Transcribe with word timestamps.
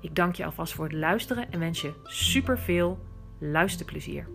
Ik 0.00 0.14
dank 0.14 0.34
je 0.34 0.44
alvast 0.44 0.72
voor 0.72 0.84
het 0.84 0.94
luisteren 0.94 1.50
en 1.50 1.58
wens 1.58 1.80
je 1.80 1.92
super 2.04 2.58
veel 2.58 2.98
luisterplezier. 3.38 4.28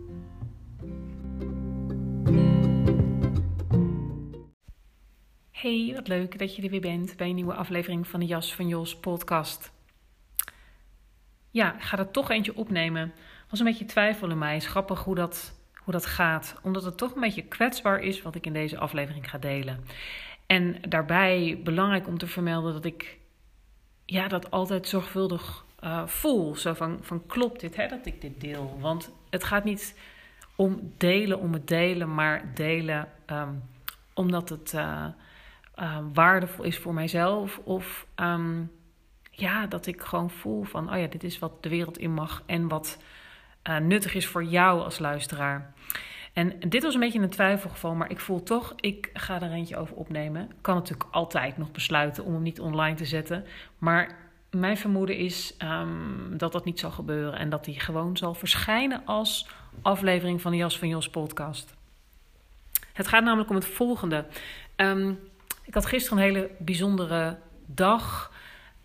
Hey, 5.51 5.91
wat 5.95 6.07
leuk 6.07 6.39
dat 6.39 6.55
je 6.55 6.61
er 6.61 6.69
weer 6.69 6.81
bent 6.81 7.17
bij 7.17 7.29
een 7.29 7.35
nieuwe 7.35 7.53
aflevering 7.53 8.07
van 8.07 8.19
de 8.19 8.25
Jas 8.25 8.55
van 8.55 8.67
Jos 8.67 8.99
podcast. 8.99 9.73
Ja, 11.51 11.75
ik 11.75 11.81
ga 11.81 11.97
er 11.97 12.11
toch 12.11 12.29
eentje 12.29 12.55
opnemen. 12.55 13.13
Was 13.49 13.59
een 13.59 13.65
beetje 13.65 13.85
twijfel 13.85 14.29
in 14.29 14.37
mij. 14.37 14.55
Is 14.55 14.67
grappig 14.67 15.03
hoe 15.03 15.15
dat, 15.15 15.61
hoe 15.75 15.93
dat 15.93 16.05
gaat. 16.05 16.59
Omdat 16.63 16.83
het 16.83 16.97
toch 16.97 17.15
een 17.15 17.21
beetje 17.21 17.47
kwetsbaar 17.47 17.99
is 17.99 18.21
wat 18.21 18.35
ik 18.35 18.45
in 18.45 18.53
deze 18.53 18.77
aflevering 18.77 19.29
ga 19.29 19.37
delen. 19.37 19.85
En 20.45 20.89
daarbij 20.89 21.59
belangrijk 21.63 22.07
om 22.07 22.17
te 22.17 22.27
vermelden 22.27 22.73
dat 22.73 22.85
ik 22.85 23.19
ja, 24.11 24.27
dat 24.27 24.51
altijd 24.51 24.87
zorgvuldig 24.87 25.65
uh, 25.83 26.07
voel. 26.07 26.55
Zo 26.55 26.73
van, 26.73 26.99
van 27.01 27.25
klopt 27.27 27.59
dit, 27.59 27.75
hè, 27.75 27.87
dat 27.87 28.05
ik 28.05 28.21
dit 28.21 28.41
deel? 28.41 28.77
Want 28.79 29.11
het 29.29 29.43
gaat 29.43 29.63
niet 29.63 29.97
om 30.55 30.93
delen 30.97 31.39
om 31.39 31.53
het 31.53 31.67
delen, 31.67 32.13
maar 32.13 32.53
delen 32.53 33.07
um, 33.27 33.63
omdat 34.13 34.49
het 34.49 34.73
uh, 34.75 35.05
uh, 35.79 35.97
waardevol 36.13 36.65
is 36.65 36.77
voor 36.77 36.93
mijzelf. 36.93 37.59
Of 37.63 38.05
um, 38.15 38.71
ja, 39.31 39.67
dat 39.67 39.85
ik 39.85 40.01
gewoon 40.01 40.29
voel 40.29 40.63
van, 40.63 40.93
oh 40.93 40.99
ja, 40.99 41.07
dit 41.07 41.23
is 41.23 41.39
wat 41.39 41.63
de 41.63 41.69
wereld 41.69 41.97
in 41.97 42.13
mag 42.13 42.43
en 42.45 42.67
wat 42.67 42.97
nuttig 43.81 44.13
is 44.13 44.27
voor 44.27 44.43
jou 44.43 44.81
als 44.83 44.99
luisteraar. 44.99 45.73
En 46.33 46.59
dit 46.69 46.83
was 46.83 46.93
een 46.93 46.99
beetje 46.99 47.19
een 47.19 47.29
twijfelgeval, 47.29 47.95
maar 47.95 48.11
ik 48.11 48.19
voel 48.19 48.43
toch, 48.43 48.73
ik 48.75 49.09
ga 49.13 49.41
er 49.41 49.51
eentje 49.51 49.77
over 49.77 49.95
opnemen. 49.95 50.41
Ik 50.41 50.55
kan 50.61 50.75
natuurlijk 50.75 51.09
altijd 51.11 51.57
nog 51.57 51.71
besluiten 51.71 52.25
om 52.25 52.33
hem 52.33 52.41
niet 52.41 52.59
online 52.59 52.95
te 52.95 53.05
zetten. 53.05 53.45
Maar 53.77 54.17
mijn 54.49 54.77
vermoeden 54.77 55.17
is 55.17 55.55
um, 55.63 56.37
dat 56.37 56.51
dat 56.51 56.65
niet 56.65 56.79
zal 56.79 56.91
gebeuren 56.91 57.39
en 57.39 57.49
dat 57.49 57.65
hij 57.65 57.75
gewoon 57.75 58.17
zal 58.17 58.33
verschijnen 58.33 59.01
als 59.05 59.49
aflevering 59.81 60.41
van 60.41 60.51
de 60.51 60.57
Jas 60.57 60.79
van 60.79 60.87
Jos 60.87 61.09
podcast. 61.09 61.73
Het 62.93 63.07
gaat 63.07 63.23
namelijk 63.23 63.49
om 63.49 63.55
het 63.55 63.65
volgende. 63.65 64.25
Um, 64.75 65.19
ik 65.63 65.73
had 65.73 65.85
gisteren 65.85 66.17
een 66.17 66.23
hele 66.23 66.49
bijzondere 66.57 67.37
dag. 67.65 68.33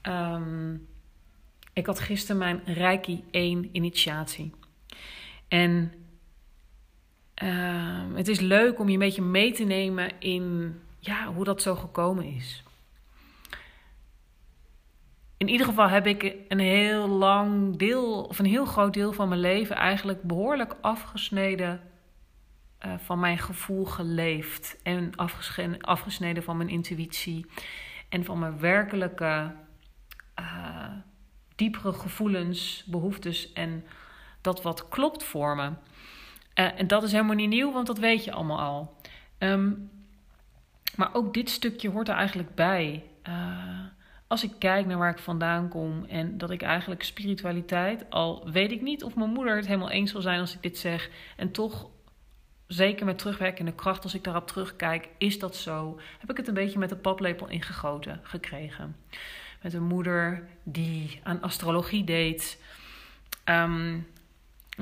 Um, 0.02 0.86
ik 1.72 1.86
had 1.86 2.00
gisteren 2.00 2.38
mijn 2.38 2.60
Reiki 2.64 3.24
1 3.30 3.68
initiatie. 3.72 4.54
En 5.48 5.92
het 8.14 8.28
is 8.28 8.40
leuk 8.40 8.78
om 8.78 8.86
je 8.86 8.92
een 8.92 8.98
beetje 8.98 9.22
mee 9.22 9.52
te 9.52 9.64
nemen 9.64 10.10
in 10.18 10.74
ja, 10.98 11.32
hoe 11.32 11.44
dat 11.44 11.62
zo 11.62 11.74
gekomen 11.74 12.24
is 12.24 12.64
in 15.36 15.48
ieder 15.48 15.66
geval 15.66 15.88
heb 15.88 16.06
ik 16.06 16.34
een 16.48 16.58
heel 16.58 17.08
lang 17.08 17.76
deel, 17.76 18.22
of 18.22 18.38
een 18.38 18.46
heel 18.46 18.64
groot 18.64 18.94
deel 18.94 19.12
van 19.12 19.28
mijn 19.28 19.40
leven 19.40 19.76
eigenlijk 19.76 20.22
behoorlijk 20.22 20.76
afgesneden 20.80 21.80
uh, 22.86 22.92
van 22.98 23.20
mijn 23.20 23.38
gevoel 23.38 23.84
geleefd. 23.84 24.76
En 24.82 25.16
afgesneden, 25.16 25.80
afgesneden 25.80 26.42
van 26.42 26.56
mijn 26.56 26.68
intuïtie. 26.68 27.46
En 28.08 28.24
van 28.24 28.38
mijn 28.38 28.58
werkelijke 28.58 29.52
uh, 30.40 30.90
diepere 31.54 31.92
gevoelens, 31.92 32.84
behoeftes 32.86 33.52
en 33.52 33.84
dat 34.40 34.62
wat 34.62 34.88
klopt 34.88 35.24
voor 35.24 35.56
me. 35.56 35.70
Uh, 36.58 36.80
en 36.80 36.86
dat 36.86 37.02
is 37.02 37.12
helemaal 37.12 37.34
niet 37.34 37.48
nieuw, 37.48 37.72
want 37.72 37.86
dat 37.86 37.98
weet 37.98 38.24
je 38.24 38.32
allemaal 38.32 38.60
al. 38.60 38.96
Um, 39.38 39.90
maar 40.96 41.14
ook 41.14 41.34
dit 41.34 41.50
stukje 41.50 41.90
hoort 41.90 42.08
er 42.08 42.14
eigenlijk 42.14 42.54
bij 42.54 43.04
als 44.26 44.44
ik 44.44 44.52
kijk 44.58 44.86
naar 44.86 44.98
waar 44.98 45.10
ik 45.10 45.18
vandaan 45.18 45.68
kom 45.68 46.04
en 46.04 46.38
dat 46.38 46.50
ik 46.50 46.62
eigenlijk 46.62 47.02
spiritualiteit, 47.02 48.10
al 48.10 48.50
weet 48.50 48.72
ik 48.72 48.82
niet 48.82 49.04
of 49.04 49.14
mijn 49.14 49.30
moeder 49.30 49.56
het 49.56 49.66
helemaal 49.66 49.90
eens 49.90 50.10
zal 50.10 50.20
zijn 50.20 50.40
als 50.40 50.54
ik 50.54 50.62
dit 50.62 50.78
zeg, 50.78 51.10
en 51.36 51.52
toch 51.52 51.88
zeker 52.66 53.06
met 53.06 53.18
terugwerkende 53.18 53.72
kracht, 53.72 54.02
als 54.02 54.14
ik 54.14 54.24
daarop 54.24 54.46
terugkijk, 54.46 55.08
is 55.18 55.38
dat 55.38 55.56
zo. 55.56 56.00
Heb 56.18 56.30
ik 56.30 56.36
het 56.36 56.48
een 56.48 56.54
beetje 56.54 56.78
met 56.78 56.88
de 56.88 56.96
paplepel 56.96 57.48
ingegoten 57.48 58.20
gekregen. 58.22 58.96
Met 59.62 59.74
een 59.74 59.86
moeder 59.86 60.48
die 60.62 61.20
aan 61.22 61.42
astrologie 61.42 62.04
deed, 62.04 62.62
um, 63.44 64.06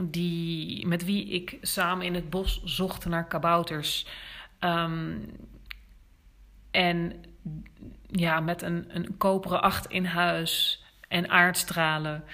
die, 0.01 0.87
met 0.87 1.05
wie 1.05 1.29
ik 1.29 1.59
samen 1.63 2.07
in 2.07 2.15
het 2.15 2.31
bos 2.31 2.63
zocht 2.65 3.07
naar 3.07 3.27
kabouters. 3.27 4.07
Um, 4.61 5.31
en 6.71 7.25
ja, 8.07 8.41
met 8.41 8.63
een, 8.63 8.85
een 8.89 9.17
koperen 9.17 9.63
acht 9.63 9.87
in 9.87 10.05
huis 10.05 10.83
en 11.09 11.29
aardstralen. 11.29 12.25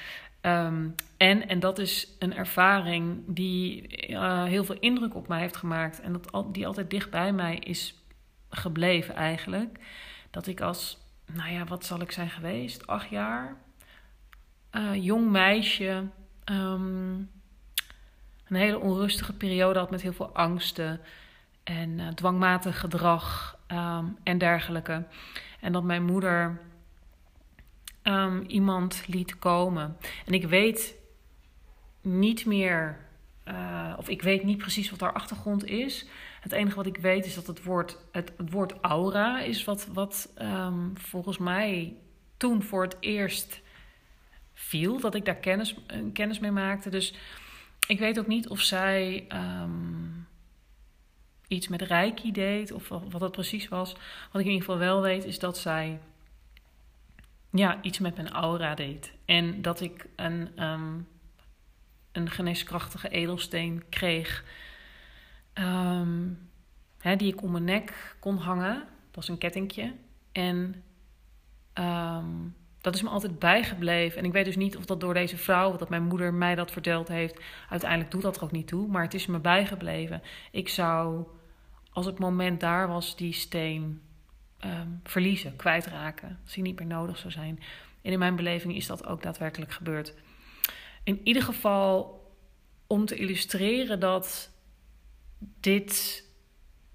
Um, 0.43 0.94
en, 1.16 1.48
en 1.48 1.60
dat 1.60 1.78
is 1.78 2.09
een 2.19 2.34
ervaring 2.34 3.22
die 3.26 4.09
uh, 4.10 4.44
heel 4.44 4.65
veel 4.65 4.78
indruk 4.78 5.15
op 5.15 5.28
mij 5.28 5.41
heeft 5.41 5.56
gemaakt. 5.56 6.00
En 6.00 6.12
dat, 6.12 6.54
die 6.54 6.66
altijd 6.66 6.91
dicht 6.91 7.10
bij 7.10 7.32
mij 7.32 7.56
is 7.56 7.94
gebleven 8.50 9.15
eigenlijk. 9.15 9.78
Dat 10.31 10.47
ik 10.47 10.60
als, 10.60 10.98
nou 11.32 11.53
ja, 11.53 11.65
wat 11.65 11.84
zal 11.84 12.00
ik 12.00 12.12
zijn 12.12 12.31
geweest? 12.31 12.87
Acht 12.87 13.09
jaar. 13.09 13.56
Uh, 14.72 15.04
jong 15.04 15.31
meisje. 15.31 16.06
Um, 16.44 17.31
een 18.50 18.56
hele 18.56 18.78
onrustige 18.78 19.32
periode 19.32 19.78
had 19.78 19.90
met 19.90 20.02
heel 20.02 20.12
veel 20.12 20.34
angsten. 20.34 21.00
En 21.64 21.98
uh, 21.98 22.08
dwangmatig 22.08 22.80
gedrag 22.80 23.58
um, 23.68 24.16
en 24.22 24.38
dergelijke. 24.38 25.06
En 25.60 25.72
dat 25.72 25.82
mijn 25.82 26.04
moeder 26.04 26.60
um, 28.02 28.44
iemand 28.46 29.02
liet 29.06 29.38
komen. 29.38 29.96
En 30.26 30.32
ik 30.32 30.44
weet 30.44 30.94
niet 32.00 32.46
meer, 32.46 32.98
uh, 33.48 33.94
of 33.96 34.08
ik 34.08 34.22
weet 34.22 34.44
niet 34.44 34.58
precies 34.58 34.90
wat 34.90 35.00
haar 35.00 35.12
achtergrond 35.12 35.64
is. 35.64 36.06
Het 36.40 36.52
enige 36.52 36.76
wat 36.76 36.86
ik 36.86 36.96
weet 36.96 37.26
is 37.26 37.34
dat 37.34 37.46
het 37.46 37.62
woord, 37.62 37.96
het, 38.12 38.32
woord 38.50 38.74
aura 38.80 39.40
is 39.40 39.64
wat, 39.64 39.86
wat 39.92 40.32
um, 40.42 40.92
volgens 40.98 41.38
mij 41.38 41.96
toen 42.36 42.62
voor 42.62 42.82
het 42.82 42.96
eerst 43.00 43.60
viel. 44.54 45.00
Dat 45.00 45.14
ik 45.14 45.24
daar 45.24 45.36
kennis, 45.36 45.74
kennis 46.12 46.38
mee 46.38 46.50
maakte. 46.50 46.91
Dus 46.91 47.14
ik 47.91 47.98
weet 47.98 48.19
ook 48.19 48.27
niet 48.27 48.48
of 48.48 48.60
zij. 48.60 49.27
Um, 49.33 50.28
iets 51.51 51.69
met 51.69 51.83
Reiki 51.83 52.33
deed 52.33 52.72
of 52.72 52.89
wat 52.89 53.21
het 53.21 53.33
precies 53.33 53.69
was. 53.69 53.92
Wat 54.33 54.41
ik 54.41 54.47
in 54.47 54.53
ieder 54.53 54.65
geval 54.65 54.78
wel 54.78 55.01
weet 55.03 55.25
is 55.25 55.39
dat 55.39 55.59
zij 55.59 55.98
ja, 57.51 57.83
iets 57.83 57.98
met 57.98 58.16
mijn 58.16 58.31
aura 58.31 58.75
deed. 58.75 59.13
En 59.25 59.63
dat 59.63 59.81
ik 59.81 60.07
een, 60.16 60.65
um, 60.65 61.09
een 62.13 62.31
geneeskrachtige 62.31 63.09
edelsteen 63.09 63.83
kreeg 63.89 64.45
um, 65.54 66.48
hè, 66.98 67.16
die 67.16 67.33
ik 67.33 67.42
om 67.42 67.51
mijn 67.51 67.65
nek 67.65 68.16
kon 68.21 68.37
hangen. 68.37 68.75
Dat 68.75 69.15
was 69.15 69.28
een 69.28 69.39
kettingje. 69.39 69.95
En 70.33 70.83
dat 72.80 72.94
is 72.94 73.03
me 73.03 73.09
altijd 73.09 73.38
bijgebleven. 73.38 74.18
En 74.18 74.24
ik 74.24 74.32
weet 74.32 74.44
dus 74.44 74.56
niet 74.56 74.77
of 74.77 74.84
dat 74.84 75.00
door 75.00 75.15
deze 75.15 75.36
vrouw, 75.36 75.77
dat 75.77 75.88
mijn 75.88 76.03
moeder 76.03 76.34
mij 76.34 76.54
dat 76.54 76.71
verteld 76.71 77.09
heeft, 77.09 77.41
uiteindelijk 77.68 78.10
doet 78.10 78.22
dat 78.22 78.36
er 78.36 78.42
ook 78.42 78.53
niet 78.53 78.66
toe. 78.66 78.88
Maar 78.88 79.03
het 79.03 79.15
is 79.15 79.27
me 79.27 79.38
bijgebleven. 79.38 80.22
Ik 80.50 80.68
zou 80.68 81.27
als 81.92 82.06
het 82.06 82.18
moment 82.18 82.60
daar 82.60 82.88
was, 82.88 83.16
die 83.16 83.32
steen 83.32 84.00
um, 84.65 85.00
verliezen, 85.04 85.56
kwijtraken. 85.56 86.38
Als 86.44 86.54
die 86.54 86.62
niet 86.62 86.78
meer 86.78 86.88
nodig 86.88 87.18
zou 87.18 87.32
zijn. 87.32 87.60
En 88.03 88.12
in 88.12 88.18
mijn 88.18 88.36
beleving 88.36 88.77
is 88.77 88.86
dat 88.86 89.06
ook 89.06 89.22
daadwerkelijk 89.22 89.72
gebeurd. 89.72 90.15
In 91.04 91.21
ieder 91.24 91.42
geval 91.42 92.18
om 92.86 93.04
te 93.04 93.16
illustreren 93.16 94.00
dat 94.00 94.50
dit, 95.38 96.24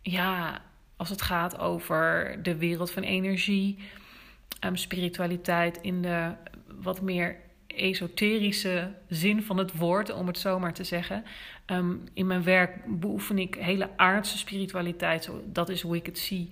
ja, 0.01 0.61
als 0.95 1.09
het 1.09 1.21
gaat 1.21 1.59
over 1.59 2.39
de 2.43 2.55
wereld 2.55 2.91
van 2.91 3.03
energie, 3.03 3.79
um, 4.65 4.75
spiritualiteit 4.75 5.79
in 5.81 6.01
de 6.01 6.31
wat 6.81 7.01
meer 7.01 7.43
esoterische 7.67 8.91
zin 9.09 9.43
van 9.43 9.57
het 9.57 9.77
woord, 9.77 10.13
om 10.13 10.27
het 10.27 10.37
zo 10.37 10.59
maar 10.59 10.73
te 10.73 10.83
zeggen. 10.83 11.23
Um, 11.65 12.03
in 12.13 12.27
mijn 12.27 12.43
werk 12.43 12.99
beoefen 12.99 13.37
ik 13.37 13.55
hele 13.55 13.89
aardse 13.95 14.37
spiritualiteit. 14.37 15.29
Dat 15.45 15.69
is 15.69 15.81
hoe 15.81 15.95
ik 15.95 16.05
het 16.05 16.19
zie. 16.19 16.49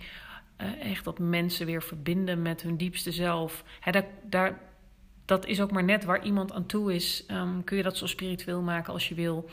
Uh, 0.61 0.91
echt 0.91 1.03
dat 1.03 1.19
mensen 1.19 1.65
weer 1.65 1.83
verbinden 1.83 2.41
met 2.41 2.61
hun 2.61 2.77
diepste 2.77 3.11
zelf. 3.11 3.63
Daar, 3.91 4.05
daar, 4.23 4.59
dat 5.25 5.45
is 5.45 5.61
ook 5.61 5.71
maar 5.71 5.83
net 5.83 6.03
waar 6.03 6.23
iemand 6.23 6.51
aan 6.51 6.65
toe 6.65 6.93
is. 6.93 7.25
Um, 7.31 7.63
kun 7.63 7.77
je 7.77 7.83
dat 7.83 7.97
zo 7.97 8.05
spiritueel 8.05 8.61
maken 8.61 8.93
als 8.93 9.09
je 9.09 9.15
wil. 9.15 9.49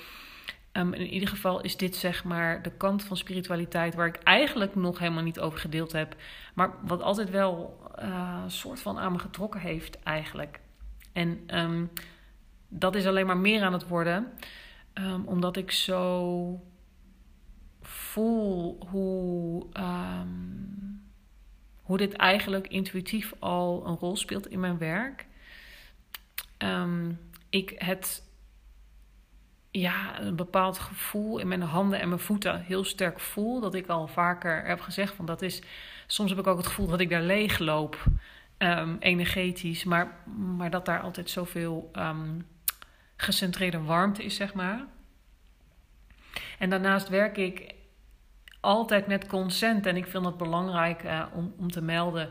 Um, 0.72 0.92
in 0.92 1.06
ieder 1.06 1.28
geval 1.28 1.60
is 1.60 1.76
dit 1.76 1.96
zeg 1.96 2.24
maar 2.24 2.62
de 2.62 2.70
kant 2.70 3.04
van 3.04 3.16
spiritualiteit 3.16 3.94
waar 3.94 4.06
ik 4.06 4.16
eigenlijk 4.16 4.74
nog 4.74 4.98
helemaal 4.98 5.22
niet 5.22 5.40
over 5.40 5.58
gedeeld 5.58 5.92
heb. 5.92 6.16
Maar 6.54 6.70
wat 6.82 7.02
altijd 7.02 7.30
wel 7.30 7.80
een 7.94 8.50
soort 8.50 8.80
van 8.80 8.98
aan 8.98 9.12
me 9.12 9.18
getrokken 9.18 9.60
heeft 9.60 10.02
eigenlijk. 10.02 10.60
En 11.12 11.40
um, 11.58 11.90
dat 12.68 12.94
is 12.94 13.06
alleen 13.06 13.26
maar 13.26 13.36
meer 13.36 13.62
aan 13.62 13.72
het 13.72 13.88
worden. 13.88 14.32
Um, 14.94 15.26
omdat 15.26 15.56
ik 15.56 15.70
zo 15.70 16.60
voel 17.82 18.86
hoe, 18.88 19.66
hoe 21.82 21.96
dit 21.96 22.12
eigenlijk 22.12 22.68
intuïtief 22.68 23.32
al 23.38 23.86
een 23.86 23.96
rol 23.96 24.16
speelt 24.16 24.46
in 24.46 24.60
mijn 24.60 24.78
werk. 24.78 25.26
ik 27.50 27.74
het 27.76 28.22
ja, 29.70 30.20
een 30.20 30.36
bepaald 30.36 30.78
gevoel 30.78 31.38
in 31.38 31.48
mijn 31.48 31.62
handen 31.62 32.00
en 32.00 32.08
mijn 32.08 32.20
voeten 32.20 32.60
heel 32.60 32.84
sterk 32.84 33.20
voel. 33.20 33.60
Dat 33.60 33.74
ik 33.74 33.86
al 33.86 34.06
vaker 34.06 34.64
heb 34.64 34.80
gezegd 34.80 35.14
van 35.14 35.26
dat 35.26 35.42
is. 35.42 35.62
Soms 36.06 36.30
heb 36.30 36.38
ik 36.38 36.46
ook 36.46 36.56
het 36.56 36.66
gevoel 36.66 36.86
dat 36.86 37.00
ik 37.00 37.10
daar 37.10 37.22
leeg 37.22 37.58
loop. 37.58 38.04
Um, 38.58 38.96
energetisch. 38.98 39.84
Maar, 39.84 40.16
maar 40.56 40.70
dat 40.70 40.84
daar 40.84 41.00
altijd 41.00 41.30
zoveel 41.30 41.90
um, 41.94 42.46
gecentreerde 43.16 43.82
warmte 43.82 44.24
is, 44.24 44.34
zeg 44.34 44.54
maar. 44.54 44.86
En 46.58 46.70
daarnaast 46.70 47.08
werk 47.08 47.36
ik 47.36 47.74
altijd 48.60 49.06
met 49.06 49.26
consent. 49.26 49.86
En 49.86 49.96
ik 49.96 50.06
vind 50.06 50.24
dat 50.24 50.36
belangrijk 50.38 51.04
uh, 51.04 51.24
om, 51.34 51.54
om 51.56 51.70
te 51.70 51.82
melden. 51.82 52.28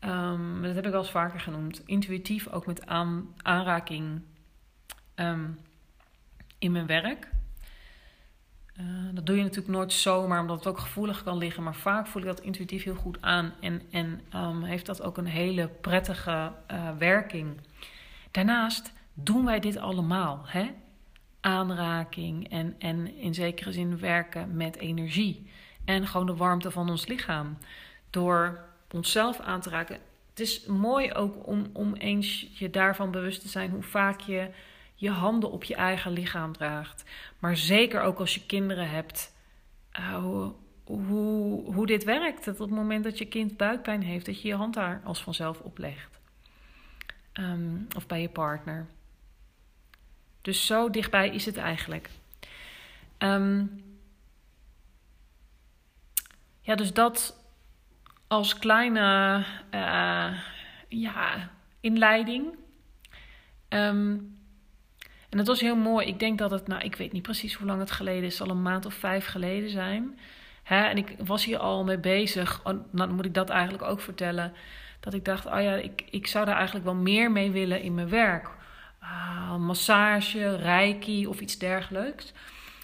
Um, 0.00 0.62
dat 0.62 0.74
heb 0.74 0.86
ik 0.86 0.92
al 0.92 0.98
eens 0.98 1.10
vaker 1.10 1.40
genoemd. 1.40 1.82
Intuïtief 1.86 2.48
ook 2.48 2.66
met 2.66 2.86
aan, 2.86 3.34
aanraking 3.42 4.22
in 6.62 6.72
mijn 6.72 6.86
werk. 6.86 7.28
Uh, 8.80 8.86
dat 9.12 9.26
doe 9.26 9.36
je 9.36 9.42
natuurlijk 9.42 9.74
nooit 9.74 9.92
zomaar, 9.92 10.40
omdat 10.40 10.56
het 10.56 10.66
ook 10.66 10.78
gevoelig 10.78 11.22
kan 11.22 11.38
liggen. 11.38 11.62
Maar 11.62 11.74
vaak 11.74 12.06
voel 12.06 12.22
ik 12.22 12.28
dat 12.28 12.40
intuïtief 12.40 12.84
heel 12.84 12.94
goed 12.94 13.18
aan. 13.20 13.52
En, 13.60 13.82
en 13.90 14.20
um, 14.34 14.62
heeft 14.62 14.86
dat 14.86 15.02
ook 15.02 15.16
een 15.16 15.26
hele 15.26 15.68
prettige 15.68 16.52
uh, 16.70 16.88
werking. 16.98 17.60
Daarnaast 18.30 18.92
doen 19.14 19.44
wij 19.44 19.60
dit 19.60 19.76
allemaal. 19.76 20.42
Hè? 20.46 20.70
Aanraking 21.40 22.50
en, 22.50 22.74
en 22.78 23.16
in 23.16 23.34
zekere 23.34 23.72
zin 23.72 23.98
werken 23.98 24.56
met 24.56 24.76
energie. 24.76 25.50
En 25.84 26.06
gewoon 26.06 26.26
de 26.26 26.36
warmte 26.36 26.70
van 26.70 26.90
ons 26.90 27.06
lichaam. 27.06 27.58
Door 28.10 28.64
onszelf 28.90 29.40
aan 29.40 29.60
te 29.60 29.70
raken. 29.70 29.98
Het 30.30 30.40
is 30.40 30.66
mooi 30.66 31.12
ook 31.12 31.46
om, 31.46 31.66
om 31.72 31.94
eens 31.94 32.48
je 32.58 32.70
daarvan 32.70 33.10
bewust 33.10 33.40
te 33.40 33.48
zijn 33.48 33.70
hoe 33.70 33.82
vaak 33.82 34.20
je 34.20 34.50
je 35.02 35.10
handen 35.10 35.50
op 35.50 35.64
je 35.64 35.74
eigen 35.74 36.12
lichaam 36.12 36.52
draagt. 36.52 37.04
Maar 37.38 37.56
zeker 37.56 38.00
ook 38.00 38.18
als 38.18 38.34
je 38.34 38.46
kinderen 38.46 38.90
hebt, 38.90 39.34
uh, 39.98 40.14
hoe, 40.84 41.72
hoe, 41.74 41.86
dit 41.86 42.04
werkt. 42.04 42.44
Dat 42.44 42.60
op 42.60 42.66
het 42.68 42.78
moment 42.78 43.04
dat 43.04 43.18
je 43.18 43.24
kind 43.24 43.56
buikpijn 43.56 44.02
heeft, 44.02 44.26
dat 44.26 44.42
je 44.42 44.48
je 44.48 44.54
hand 44.54 44.74
daar 44.74 45.00
als 45.04 45.22
vanzelf 45.22 45.60
oplegt. 45.60 46.20
Um, 47.34 47.86
of 47.96 48.06
bij 48.06 48.20
je 48.20 48.28
partner. 48.28 48.86
Dus 50.40 50.66
zo 50.66 50.90
dichtbij 50.90 51.28
is 51.28 51.44
het 51.44 51.56
eigenlijk. 51.56 52.10
Um, 53.18 53.82
ja, 56.60 56.74
dus 56.74 56.92
dat 56.92 57.36
als 58.26 58.58
kleine 58.58 59.44
uh, 59.70 60.38
ja, 60.88 61.50
inleiding. 61.80 62.56
Um, 63.68 64.40
en 65.32 65.38
dat 65.38 65.46
was 65.46 65.60
heel 65.60 65.76
mooi. 65.76 66.06
Ik 66.06 66.18
denk 66.18 66.38
dat 66.38 66.50
het, 66.50 66.66
nou, 66.66 66.82
ik 66.82 66.96
weet 66.96 67.12
niet 67.12 67.22
precies 67.22 67.54
hoe 67.54 67.66
lang 67.66 67.80
het 67.80 67.90
geleden 67.90 68.24
is, 68.24 68.36
zal 68.36 68.50
een 68.50 68.62
maand 68.62 68.86
of 68.86 68.94
vijf 68.94 69.26
geleden 69.26 69.70
zijn. 69.70 70.18
Hè? 70.62 70.84
En 70.84 70.96
ik 70.96 71.14
was 71.24 71.44
hier 71.44 71.58
al 71.58 71.84
mee 71.84 71.98
bezig. 71.98 72.58
Oh, 72.58 72.64
nou, 72.64 72.82
dan 72.90 73.14
moet 73.14 73.24
ik 73.24 73.34
dat 73.34 73.48
eigenlijk 73.48 73.82
ook 73.82 74.00
vertellen. 74.00 74.52
Dat 75.00 75.14
ik 75.14 75.24
dacht, 75.24 75.46
oh 75.46 75.62
ja, 75.62 75.74
ik, 75.74 76.04
ik 76.10 76.26
zou 76.26 76.44
daar 76.46 76.54
eigenlijk 76.56 76.84
wel 76.84 76.94
meer 76.94 77.30
mee 77.30 77.50
willen 77.50 77.82
in 77.82 77.94
mijn 77.94 78.08
werk. 78.08 78.48
Uh, 79.02 79.56
massage, 79.56 80.56
reiki 80.56 81.26
of 81.26 81.40
iets 81.40 81.58
dergelijks. 81.58 82.32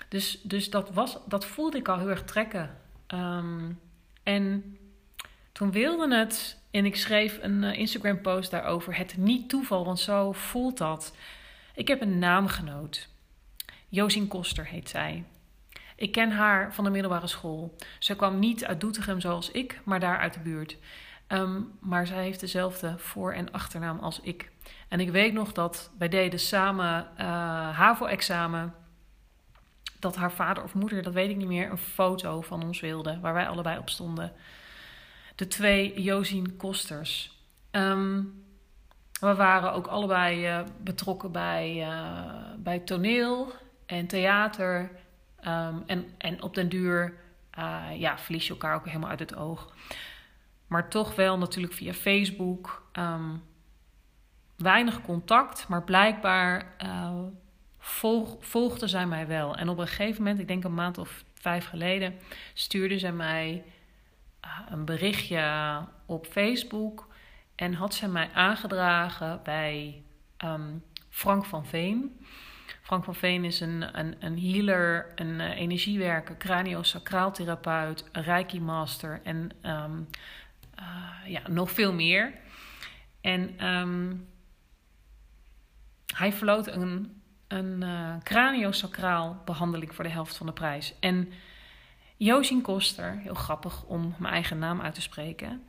Dus, 0.09 0.41
dus 0.43 0.71
dat, 0.71 0.91
was, 0.91 1.19
dat 1.27 1.47
voelde 1.47 1.79
ik 1.79 1.89
al 1.89 1.99
heel 1.99 2.09
erg 2.09 2.25
trekken. 2.25 2.77
Um, 3.15 3.81
en 4.23 4.77
toen 5.53 5.73
wilde 5.73 6.17
het, 6.17 6.61
en 6.71 6.85
ik 6.85 6.97
schreef 6.97 7.39
een 7.43 7.63
uh, 7.63 7.79
Instagram 7.79 8.21
post 8.21 8.51
daarover, 8.51 8.97
het 8.97 9.17
niet 9.17 9.49
toeval, 9.49 9.85
want 9.85 9.99
zo 9.99 10.33
voelt 10.33 10.79
dat. 10.79 11.17
Ik 11.79 11.89
heb 11.89 12.01
een 12.01 12.19
naamgenoot. 12.19 13.09
Josien 13.89 14.29
Koster 14.29 14.67
heet 14.67 14.89
zij. 14.89 15.25
Ik 15.97 16.13
ken 16.13 16.31
haar 16.31 16.75
van 16.75 16.85
de 16.85 16.91
middelbare 16.91 17.27
school. 17.27 17.77
Ze 17.99 18.17
kwam 18.17 18.39
niet 18.39 18.65
uit 18.65 18.81
Doetinchem 18.81 19.21
zoals 19.21 19.51
ik, 19.51 19.81
maar 19.85 20.01
daar 20.01 20.19
uit 20.19 20.35
de 20.35 20.41
buurt. 20.41 20.77
Um, 21.29 21.73
maar 21.81 22.07
zij 22.07 22.23
heeft 22.23 22.41
dezelfde 22.41 22.99
voor- 22.99 23.33
en 23.33 23.53
achternaam 23.53 23.99
als 23.99 24.21
ik. 24.21 24.51
En 24.89 25.01
ik 25.01 25.11
weet 25.11 25.33
nog 25.33 25.53
dat 25.53 25.91
wij 25.99 26.09
deden 26.09 26.41
samen 26.41 27.09
uh, 27.19 27.25
HAVO-examen. 27.77 28.75
Dat 29.99 30.17
haar 30.17 30.33
vader 30.33 30.63
of 30.63 30.75
moeder, 30.75 31.03
dat 31.03 31.13
weet 31.13 31.31
ik 31.31 31.37
niet 31.37 31.47
meer, 31.47 31.71
een 31.71 31.79
foto 31.79 32.41
van 32.41 32.63
ons 32.63 32.81
wilde. 32.81 33.21
Waar 33.21 33.35
wij 33.35 33.49
allebei 33.49 33.79
op 33.79 33.89
stonden. 33.89 34.33
De 35.35 35.49
twee 35.49 36.03
Josien 36.03 36.57
Kosters. 36.57 37.39
Um, 37.71 38.47
we 39.21 39.35
waren 39.35 39.73
ook 39.73 39.87
allebei 39.87 40.49
uh, 40.49 40.61
betrokken 40.81 41.33
bij, 41.33 41.77
uh, 41.77 42.33
bij 42.57 42.79
toneel 42.79 43.53
en 43.87 44.07
theater. 44.07 44.91
Um, 45.47 45.83
en, 45.87 46.15
en 46.19 46.43
op 46.43 46.55
den 46.55 46.69
duur 46.69 47.15
uh, 47.59 47.85
ja, 47.95 48.19
verlies 48.19 48.47
je 48.47 48.53
elkaar 48.53 48.75
ook 48.75 48.87
helemaal 48.87 49.11
uit 49.11 49.19
het 49.19 49.37
oog. 49.37 49.73
Maar 50.67 50.89
toch 50.89 51.15
wel 51.15 51.39
natuurlijk 51.39 51.73
via 51.75 51.93
Facebook. 51.93 52.91
Um, 52.93 53.43
weinig 54.57 55.03
contact, 55.03 55.69
maar 55.69 55.83
blijkbaar 55.83 56.75
volg, 57.79 58.79
zij 58.79 59.07
mij 59.07 59.27
wel. 59.27 59.57
En 59.57 59.69
op 59.69 59.79
een 59.79 59.87
gegeven 59.87 60.23
moment, 60.23 60.41
ik 60.41 60.49
denk 60.49 60.65
een 60.65 60.75
maand 60.75 60.99
of 60.99 61.25
vijf 61.35 61.67
geleden, 61.67 62.15
stuurde 62.55 62.99
zij 62.99 63.13
mij 63.13 63.65
een 64.69 64.85
berichtje 64.85 65.81
op 66.07 66.27
Facebook 66.27 67.08
en 67.59 67.75
had 67.75 67.95
zij 67.95 68.09
mij 68.09 68.31
aangedragen 68.33 69.41
bij 69.43 70.03
um, 70.45 70.85
Frank 71.09 71.45
van 71.45 71.67
Veen. 71.67 72.27
Frank 72.83 73.05
van 73.05 73.15
Veen 73.15 73.45
is 73.45 73.61
een, 73.61 73.99
een, 73.99 74.17
een 74.19 74.41
healer, 74.41 75.13
een 75.15 75.41
uh, 75.41 75.61
energiewerker, 75.61 76.37
craniosacraaltherapeut, 76.37 78.05
een 78.13 78.23
reiki 78.23 78.61
master 78.61 79.21
en 79.25 79.51
um, 79.63 80.09
uh, 80.81 81.33
ja, 81.33 81.43
nog 81.49 81.71
veel 81.71 81.93
meer. 81.93 82.35
En 83.21 83.67
um, 83.67 84.29
hij 86.15 86.33
verloot 86.33 86.67
een, 86.67 87.23
een 87.49 87.83
uh, 87.83 88.15
craniosacraal 88.23 89.43
behandeling 89.45 89.95
voor 89.95 90.05
de 90.05 90.11
helft 90.11 90.37
van 90.37 90.47
de 90.47 90.53
prijs. 90.53 90.95
En 91.01 91.33
Josien 92.17 92.63
Koster, 92.63 93.19
heel 93.19 93.35
grappig 93.35 93.85
om 93.85 94.15
mijn 94.19 94.33
eigen 94.33 94.59
naam 94.59 94.81
uit 94.81 94.95
te 94.95 95.01
spreken 95.01 95.68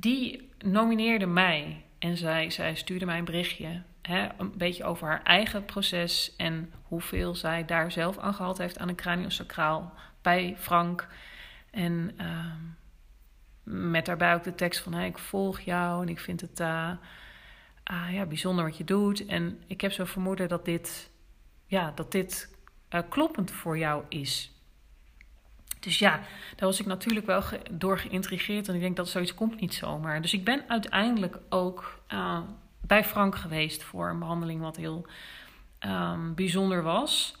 die 0.00 0.50
nomineerde 0.58 1.26
mij. 1.26 1.84
En 1.98 2.16
zij, 2.16 2.50
zij 2.50 2.74
stuurde 2.74 3.06
mij 3.06 3.18
een 3.18 3.24
berichtje. 3.24 3.82
Hè, 4.02 4.28
een 4.38 4.56
beetje 4.56 4.84
over 4.84 5.06
haar 5.06 5.22
eigen 5.22 5.64
proces. 5.64 6.36
En 6.36 6.72
hoeveel 6.82 7.34
zij 7.34 7.64
daar 7.64 7.92
zelf 7.92 8.18
aan 8.18 8.34
gehad 8.34 8.58
heeft 8.58 8.78
aan 8.78 8.88
een 8.88 8.94
craniosacraal 8.94 9.92
bij 10.22 10.56
Frank. 10.58 11.08
En 11.70 12.14
uh, 12.20 12.52
met 13.62 14.06
daarbij 14.06 14.34
ook 14.34 14.44
de 14.44 14.54
tekst 14.54 14.80
van: 14.80 14.92
hey, 14.92 15.06
Ik 15.06 15.18
volg 15.18 15.60
jou 15.60 16.02
en 16.02 16.08
ik 16.08 16.20
vind 16.20 16.40
het 16.40 16.60
uh, 16.60 16.90
uh, 17.90 18.12
ja, 18.12 18.26
bijzonder 18.26 18.64
wat 18.64 18.76
je 18.76 18.84
doet. 18.84 19.26
En 19.26 19.62
ik 19.66 19.80
heb 19.80 19.92
zo 19.92 20.04
vermoeden 20.04 20.48
dat 20.48 20.64
dit, 20.64 21.10
ja, 21.66 21.92
dat 21.94 22.12
dit 22.12 22.56
uh, 22.90 23.00
kloppend 23.08 23.50
voor 23.50 23.78
jou 23.78 24.04
is. 24.08 24.57
Dus 25.80 25.98
ja, 25.98 26.10
daar 26.56 26.68
was 26.68 26.80
ik 26.80 26.86
natuurlijk 26.86 27.26
wel 27.26 27.42
door 27.70 27.98
geïntrigeerd. 27.98 28.68
En 28.68 28.74
ik 28.74 28.80
denk 28.80 28.96
dat 28.96 29.08
zoiets 29.08 29.34
komt 29.34 29.60
niet 29.60 29.74
zomaar. 29.74 30.22
Dus 30.22 30.32
ik 30.32 30.44
ben 30.44 30.64
uiteindelijk 30.68 31.38
ook 31.48 32.00
uh, 32.12 32.40
bij 32.80 33.04
Frank 33.04 33.36
geweest 33.36 33.82
voor 33.82 34.08
een 34.08 34.18
behandeling 34.18 34.60
wat 34.60 34.76
heel 34.76 35.06
um, 35.80 36.34
bijzonder 36.34 36.82
was. 36.82 37.36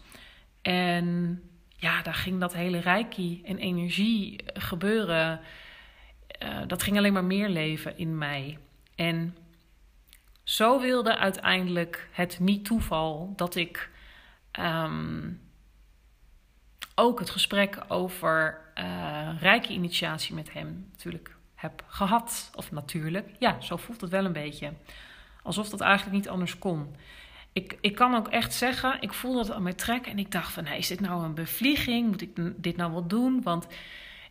En 0.62 1.40
ja, 1.76 2.02
daar 2.02 2.14
ging 2.14 2.40
dat 2.40 2.54
hele 2.54 2.78
reiki 2.78 3.42
en 3.44 3.58
energie 3.58 4.40
gebeuren. 4.44 5.40
Uh, 6.42 6.58
dat 6.66 6.82
ging 6.82 6.96
alleen 6.96 7.12
maar 7.12 7.24
meer 7.24 7.48
leven 7.48 7.98
in 7.98 8.18
mij. 8.18 8.58
En 8.94 9.36
zo 10.42 10.80
wilde 10.80 11.16
uiteindelijk 11.16 12.08
het 12.12 12.38
niet 12.40 12.64
toeval 12.64 13.32
dat 13.36 13.54
ik 13.54 13.90
um, 14.60 15.40
ook 16.98 17.18
het 17.18 17.30
gesprek 17.30 17.78
over 17.88 18.60
uh, 18.78 19.28
rijke 19.40 19.72
initiatie 19.72 20.34
met 20.34 20.52
hem 20.52 20.86
natuurlijk 20.90 21.36
heb 21.54 21.84
gehad. 21.86 22.50
Of 22.54 22.72
natuurlijk, 22.72 23.30
ja, 23.38 23.60
zo 23.60 23.76
voelt 23.76 24.00
het 24.00 24.10
wel 24.10 24.24
een 24.24 24.32
beetje. 24.32 24.72
Alsof 25.42 25.68
dat 25.68 25.80
eigenlijk 25.80 26.16
niet 26.16 26.28
anders 26.28 26.58
kon. 26.58 26.96
Ik, 27.52 27.78
ik 27.80 27.94
kan 27.94 28.14
ook 28.14 28.28
echt 28.28 28.54
zeggen, 28.54 28.96
ik 29.00 29.12
voelde 29.12 29.38
het 29.38 29.50
aan 29.50 29.62
mijn 29.62 29.76
trek 29.76 30.06
en 30.06 30.18
ik 30.18 30.32
dacht 30.32 30.52
van, 30.52 30.66
hey, 30.66 30.78
is 30.78 30.86
dit 30.86 31.00
nou 31.00 31.24
een 31.24 31.34
bevlieging? 31.34 32.06
Moet 32.06 32.22
ik 32.22 32.62
dit 32.62 32.76
nou 32.76 32.92
wel 32.92 33.06
doen? 33.06 33.42
Want 33.42 33.66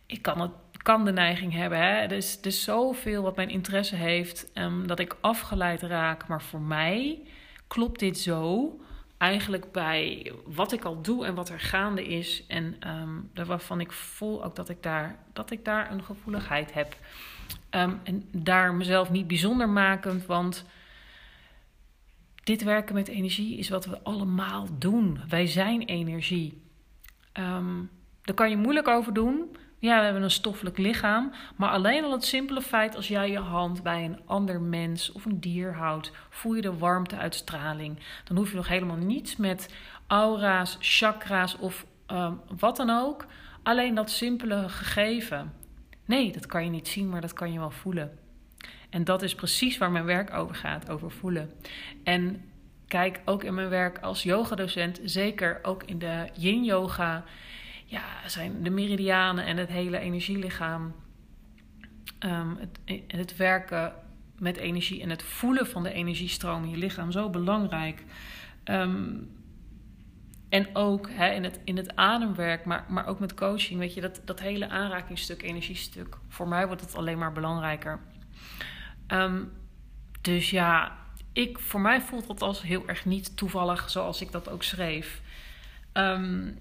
ik 0.06 0.22
kan, 0.22 0.40
het, 0.40 0.82
kan 0.82 1.04
de 1.04 1.12
neiging 1.12 1.52
hebben. 1.52 1.78
Hè? 1.78 1.84
Er, 1.84 2.12
is, 2.12 2.38
er 2.40 2.46
is 2.46 2.64
zoveel 2.64 3.22
wat 3.22 3.36
mijn 3.36 3.50
interesse 3.50 3.96
heeft, 3.96 4.50
um, 4.54 4.86
dat 4.86 4.98
ik 4.98 5.16
afgeleid 5.20 5.82
raak. 5.82 6.28
Maar 6.28 6.42
voor 6.42 6.60
mij 6.60 7.22
klopt 7.66 7.98
dit 7.98 8.18
zo 8.18 8.72
eigenlijk 9.18 9.72
bij 9.72 10.32
wat 10.44 10.72
ik 10.72 10.84
al 10.84 11.02
doe 11.02 11.26
en 11.26 11.34
wat 11.34 11.48
er 11.48 11.60
gaande 11.60 12.06
is. 12.06 12.44
En 12.46 12.76
um, 12.88 13.30
waarvan 13.46 13.80
ik 13.80 13.92
voel 13.92 14.44
ook 14.44 14.56
dat 14.56 14.68
ik 14.68 14.82
daar, 14.82 15.18
dat 15.32 15.50
ik 15.50 15.64
daar 15.64 15.90
een 15.90 16.04
gevoeligheid 16.04 16.74
heb. 16.74 16.96
Um, 17.70 18.00
en 18.04 18.28
daar 18.32 18.74
mezelf 18.74 19.10
niet 19.10 19.26
bijzonder 19.26 19.68
makend, 19.68 20.26
want 20.26 20.64
dit 22.44 22.62
werken 22.62 22.94
met 22.94 23.08
energie 23.08 23.58
is 23.58 23.68
wat 23.68 23.84
we 23.84 24.02
allemaal 24.02 24.66
doen. 24.78 25.20
Wij 25.28 25.46
zijn 25.46 25.82
energie. 25.82 26.62
Um, 27.32 27.90
daar 28.22 28.34
kan 28.34 28.50
je 28.50 28.56
moeilijk 28.56 28.88
over 28.88 29.14
doen. 29.14 29.56
Ja, 29.80 29.98
we 29.98 30.04
hebben 30.04 30.22
een 30.22 30.30
stoffelijk 30.30 30.78
lichaam. 30.78 31.32
Maar 31.56 31.70
alleen 31.70 32.04
al 32.04 32.12
het 32.12 32.24
simpele 32.24 32.62
feit 32.62 32.96
als 32.96 33.08
jij 33.08 33.30
je 33.30 33.38
hand 33.38 33.82
bij 33.82 34.04
een 34.04 34.20
ander 34.26 34.60
mens 34.60 35.12
of 35.12 35.24
een 35.24 35.40
dier 35.40 35.74
houdt, 35.74 36.12
voel 36.30 36.54
je 36.54 36.62
de 36.62 36.78
warmteuitstraling. 36.78 37.98
Dan 38.24 38.36
hoef 38.36 38.50
je 38.50 38.56
nog 38.56 38.68
helemaal 38.68 38.96
niets 38.96 39.36
met 39.36 39.74
aura's, 40.06 40.76
chakra's 40.80 41.56
of 41.58 41.86
um, 42.12 42.40
wat 42.58 42.76
dan 42.76 42.90
ook. 42.90 43.26
Alleen 43.62 43.94
dat 43.94 44.10
simpele 44.10 44.68
gegeven. 44.68 45.52
Nee, 46.04 46.32
dat 46.32 46.46
kan 46.46 46.64
je 46.64 46.70
niet 46.70 46.88
zien, 46.88 47.08
maar 47.08 47.20
dat 47.20 47.32
kan 47.32 47.52
je 47.52 47.58
wel 47.58 47.70
voelen. 47.70 48.18
En 48.90 49.04
dat 49.04 49.22
is 49.22 49.34
precies 49.34 49.78
waar 49.78 49.90
mijn 49.90 50.04
werk 50.04 50.34
over 50.34 50.54
gaat, 50.54 50.90
over 50.90 51.10
voelen. 51.10 51.52
En 52.04 52.44
kijk, 52.86 53.20
ook 53.24 53.44
in 53.44 53.54
mijn 53.54 53.68
werk 53.68 53.98
als 53.98 54.22
yogadocent, 54.22 55.00
zeker 55.04 55.58
ook 55.62 55.82
in 55.82 55.98
de 55.98 56.28
yin 56.34 56.64
yoga 56.64 57.24
ja, 57.88 58.04
zijn 58.26 58.62
de 58.62 58.70
meridianen 58.70 59.44
en 59.44 59.56
het 59.56 59.68
hele 59.68 59.98
energielichaam. 59.98 60.94
Um, 62.20 62.58
het, 62.58 63.02
het 63.06 63.36
werken 63.36 63.92
met 64.38 64.56
energie 64.56 65.02
en 65.02 65.10
het 65.10 65.22
voelen 65.22 65.66
van 65.66 65.82
de 65.82 65.92
energiestroom 65.92 66.64
in 66.64 66.70
je 66.70 66.76
lichaam 66.76 67.12
zo 67.12 67.30
belangrijk. 67.30 68.04
Um, 68.64 69.30
en 70.48 70.76
ook 70.76 71.08
in, 71.08 71.44
het, 71.44 71.60
in 71.64 71.76
het 71.76 71.96
ademwerk, 71.96 72.64
maar, 72.64 72.84
maar 72.88 73.06
ook 73.06 73.18
met 73.18 73.34
coaching, 73.34 73.78
weet 73.78 73.94
je, 73.94 74.00
dat, 74.00 74.20
dat 74.24 74.40
hele 74.40 74.68
aanrakingstuk, 74.68 75.42
energiestuk. 75.42 76.18
Voor 76.28 76.48
mij 76.48 76.66
wordt 76.66 76.82
het 76.82 76.94
alleen 76.94 77.18
maar 77.18 77.32
belangrijker. 77.32 78.00
Um, 79.08 79.52
dus 80.20 80.50
ja, 80.50 80.96
ik, 81.32 81.58
voor 81.58 81.80
mij 81.80 82.00
voelt 82.00 82.26
dat 82.26 82.42
als 82.42 82.62
heel 82.62 82.88
erg 82.88 83.04
niet 83.04 83.36
toevallig, 83.36 83.90
zoals 83.90 84.20
ik 84.20 84.32
dat 84.32 84.48
ook 84.48 84.62
schreef. 84.62 85.22
Um, 85.92 86.58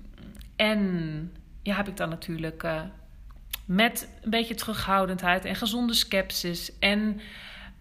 en 0.57 1.35
ja, 1.63 1.75
heb 1.75 1.87
ik 1.87 1.97
dan 1.97 2.09
natuurlijk 2.09 2.63
uh, 2.63 2.81
met 3.65 4.17
een 4.21 4.29
beetje 4.29 4.55
terughoudendheid 4.55 5.45
en 5.45 5.55
gezonde 5.55 5.93
sceptisch 5.93 6.79
en 6.79 7.19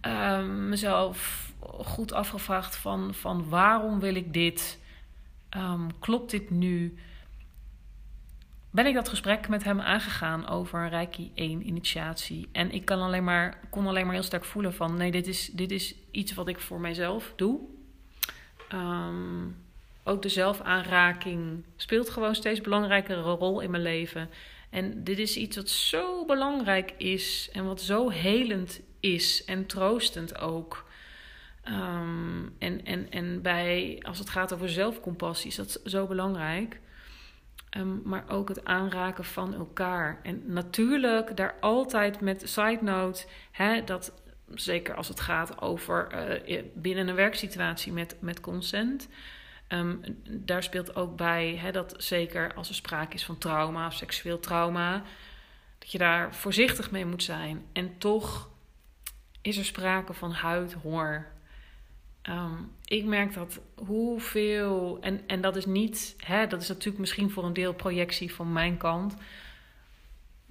uh, 0.07 0.45
mezelf 0.45 1.47
goed 1.61 2.13
afgevraagd 2.13 2.75
van, 2.75 3.13
van 3.13 3.49
waarom 3.49 3.99
wil 3.99 4.15
ik 4.15 4.33
dit? 4.33 4.79
Um, 5.57 5.99
klopt 5.99 6.31
dit 6.31 6.49
nu? 6.49 6.97
Ben 8.71 8.85
ik 8.85 8.93
dat 8.93 9.09
gesprek 9.09 9.47
met 9.47 9.63
hem 9.63 9.81
aangegaan 9.81 10.47
over 10.47 10.89
Reiki 10.89 11.31
1 11.35 11.67
initiatie. 11.67 12.49
En 12.51 12.71
ik 12.71 12.85
kan 12.85 12.99
alleen 12.99 13.23
maar, 13.23 13.59
kon 13.69 13.87
alleen 13.87 14.05
maar 14.05 14.13
heel 14.13 14.23
sterk 14.23 14.45
voelen 14.45 14.73
van 14.73 14.97
nee, 14.97 15.11
dit 15.11 15.27
is, 15.27 15.45
dit 15.45 15.71
is 15.71 15.95
iets 16.11 16.33
wat 16.33 16.47
ik 16.47 16.59
voor 16.59 16.79
mijzelf 16.79 17.33
doe. 17.35 17.59
Um, 18.73 19.55
ook 20.07 20.21
de 20.21 20.29
zelfaanraking 20.29 21.63
speelt 21.75 22.09
gewoon 22.09 22.35
steeds 22.35 22.61
belangrijkere 22.61 23.21
rol 23.21 23.59
in 23.59 23.71
mijn 23.71 23.83
leven. 23.83 24.29
En 24.69 25.03
dit 25.03 25.19
is 25.19 25.37
iets 25.37 25.55
wat 25.55 25.69
zo 25.69 26.25
belangrijk 26.25 26.93
is 26.97 27.49
en 27.53 27.65
wat 27.65 27.81
zo 27.81 28.09
helend 28.09 28.81
is 28.99 29.45
en 29.45 29.65
troostend 29.65 30.39
ook. 30.39 30.85
Um, 31.69 32.55
en, 32.59 32.85
en, 32.85 33.11
en 33.11 33.41
bij, 33.41 33.99
als 34.01 34.19
het 34.19 34.29
gaat 34.29 34.53
over 34.53 34.69
zelfcompassie, 34.69 35.49
is 35.49 35.55
dat 35.55 35.81
zo 35.85 36.07
belangrijk. 36.07 36.79
Um, 37.77 38.01
maar 38.03 38.23
ook 38.27 38.49
het 38.49 38.65
aanraken 38.65 39.23
van 39.23 39.53
elkaar. 39.53 40.19
En 40.23 40.41
natuurlijk 40.45 41.37
daar 41.37 41.55
altijd 41.59 42.21
met 42.21 42.49
side 42.49 42.79
note, 42.81 43.25
hè, 43.51 43.83
dat 43.83 44.13
zeker 44.55 44.95
als 44.95 45.07
het 45.07 45.19
gaat 45.19 45.61
over 45.61 46.07
uh, 46.47 46.61
binnen 46.73 47.07
een 47.07 47.15
werksituatie 47.15 47.91
met, 47.91 48.15
met 48.19 48.41
consent. 48.41 49.07
Um, 49.69 50.01
daar 50.27 50.63
speelt 50.63 50.95
ook 50.95 51.15
bij 51.15 51.55
hè, 51.55 51.71
dat 51.71 51.95
zeker 51.97 52.53
als 52.53 52.69
er 52.69 52.75
sprake 52.75 53.13
is 53.13 53.25
van 53.25 53.37
trauma 53.37 53.87
of 53.87 53.93
seksueel 53.93 54.39
trauma, 54.39 55.03
dat 55.79 55.91
je 55.91 55.97
daar 55.97 56.35
voorzichtig 56.35 56.91
mee 56.91 57.05
moet 57.05 57.23
zijn. 57.23 57.65
En 57.73 57.97
toch 57.97 58.49
is 59.41 59.57
er 59.57 59.65
sprake 59.65 60.13
van 60.13 60.31
huidhonger. 60.31 61.31
Um, 62.29 62.71
ik 62.85 63.05
merk 63.05 63.33
dat 63.33 63.59
hoeveel, 63.75 64.97
en, 65.01 65.21
en 65.27 65.41
dat 65.41 65.55
is 65.55 65.65
niet, 65.65 66.15
hè, 66.17 66.47
dat 66.47 66.61
is 66.61 66.67
natuurlijk 66.67 66.99
misschien 66.99 67.31
voor 67.31 67.43
een 67.43 67.53
deel 67.53 67.73
projectie 67.73 68.33
van 68.33 68.53
mijn 68.53 68.77
kant. 68.77 69.15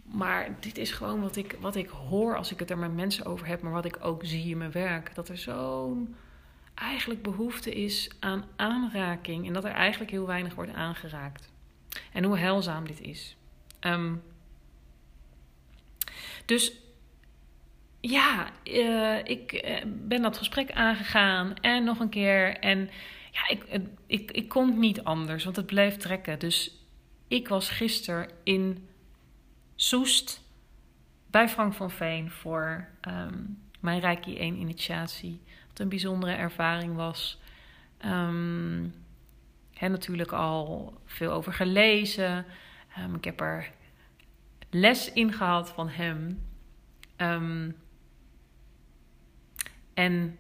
Maar 0.05 0.57
dit 0.61 0.79
is 0.79 0.93
gewoon 0.93 1.21
wat 1.21 1.37
ik, 1.37 1.57
wat 1.61 1.77
ik 1.77 1.89
hoor 1.89 2.37
als 2.37 2.53
ik 2.53 2.59
het 2.59 2.71
er 2.71 2.79
met 2.79 2.95
mensen 2.95 3.25
over 3.25 3.47
heb, 3.47 3.63
maar 3.63 3.73
wat 3.73 3.85
ik 3.85 3.99
ook 4.01 4.25
zie 4.25 4.51
in 4.51 4.59
mijn 4.59 4.73
werk. 4.73 5.15
Dat 5.15 5.29
er 5.29 5.39
zo'n 5.39 6.17
eigenlijk 6.77 7.23
behoefte 7.23 7.75
is 7.75 8.11
aan 8.21 8.45
aanraking 8.57 9.47
en 9.47 9.53
dat 9.53 9.65
er 9.65 9.71
eigenlijk 9.71 10.11
heel 10.11 10.27
weinig 10.27 10.55
wordt 10.55 10.73
aangeraakt. 10.73 11.53
En 12.13 12.25
hoe 12.25 12.39
heilzaam 12.39 12.87
dit 12.87 13.01
is. 13.01 13.37
Um, 13.81 14.23
dus 16.45 16.73
ja, 18.01 18.51
uh, 18.65 19.19
ik 19.25 19.53
uh, 19.53 19.77
ben 19.87 20.23
dat 20.23 20.39
gesprek 20.39 20.73
aangegaan 20.73 21.55
en 21.57 21.85
nog 21.85 22.01
een 22.01 22.09
keer. 22.09 22.57
En 22.57 22.91
ja, 23.33 23.49
ik, 23.49 23.65
uh, 23.73 23.87
ik, 24.07 24.31
ik 24.31 24.49
kon 24.49 24.79
niet 24.79 25.05
anders, 25.05 25.45
want 25.45 25.57
het 25.57 25.67
bleef 25.67 25.97
trekken. 25.97 26.39
Dus 26.39 26.85
ik 27.29 27.49
was 27.49 27.71
gisteren 27.71 28.31
in 28.43 28.89
Soest 29.75 30.45
bij 31.31 31.49
Frank 31.49 31.75
van 31.75 31.91
Veen 31.91 32.31
voor 32.31 32.89
um, 33.09 33.63
mijn 33.81 34.01
Reiki 34.01 34.39
1 34.39 34.57
initiatie 34.57 35.41
een 35.81 35.89
bijzondere 35.89 36.33
ervaring 36.33 36.97
was. 36.97 37.41
Um, 38.05 38.95
heb 39.73 39.91
natuurlijk 39.91 40.33
al 40.33 40.95
veel 41.05 41.33
over 41.33 41.53
gelezen. 41.53 42.45
Um, 42.99 43.15
ik 43.15 43.25
heb 43.25 43.41
er 43.41 43.71
les 44.71 45.13
in 45.13 45.33
gehad 45.33 45.71
van 45.71 45.89
hem. 45.89 46.47
Um, 47.17 47.77
en 49.95 50.39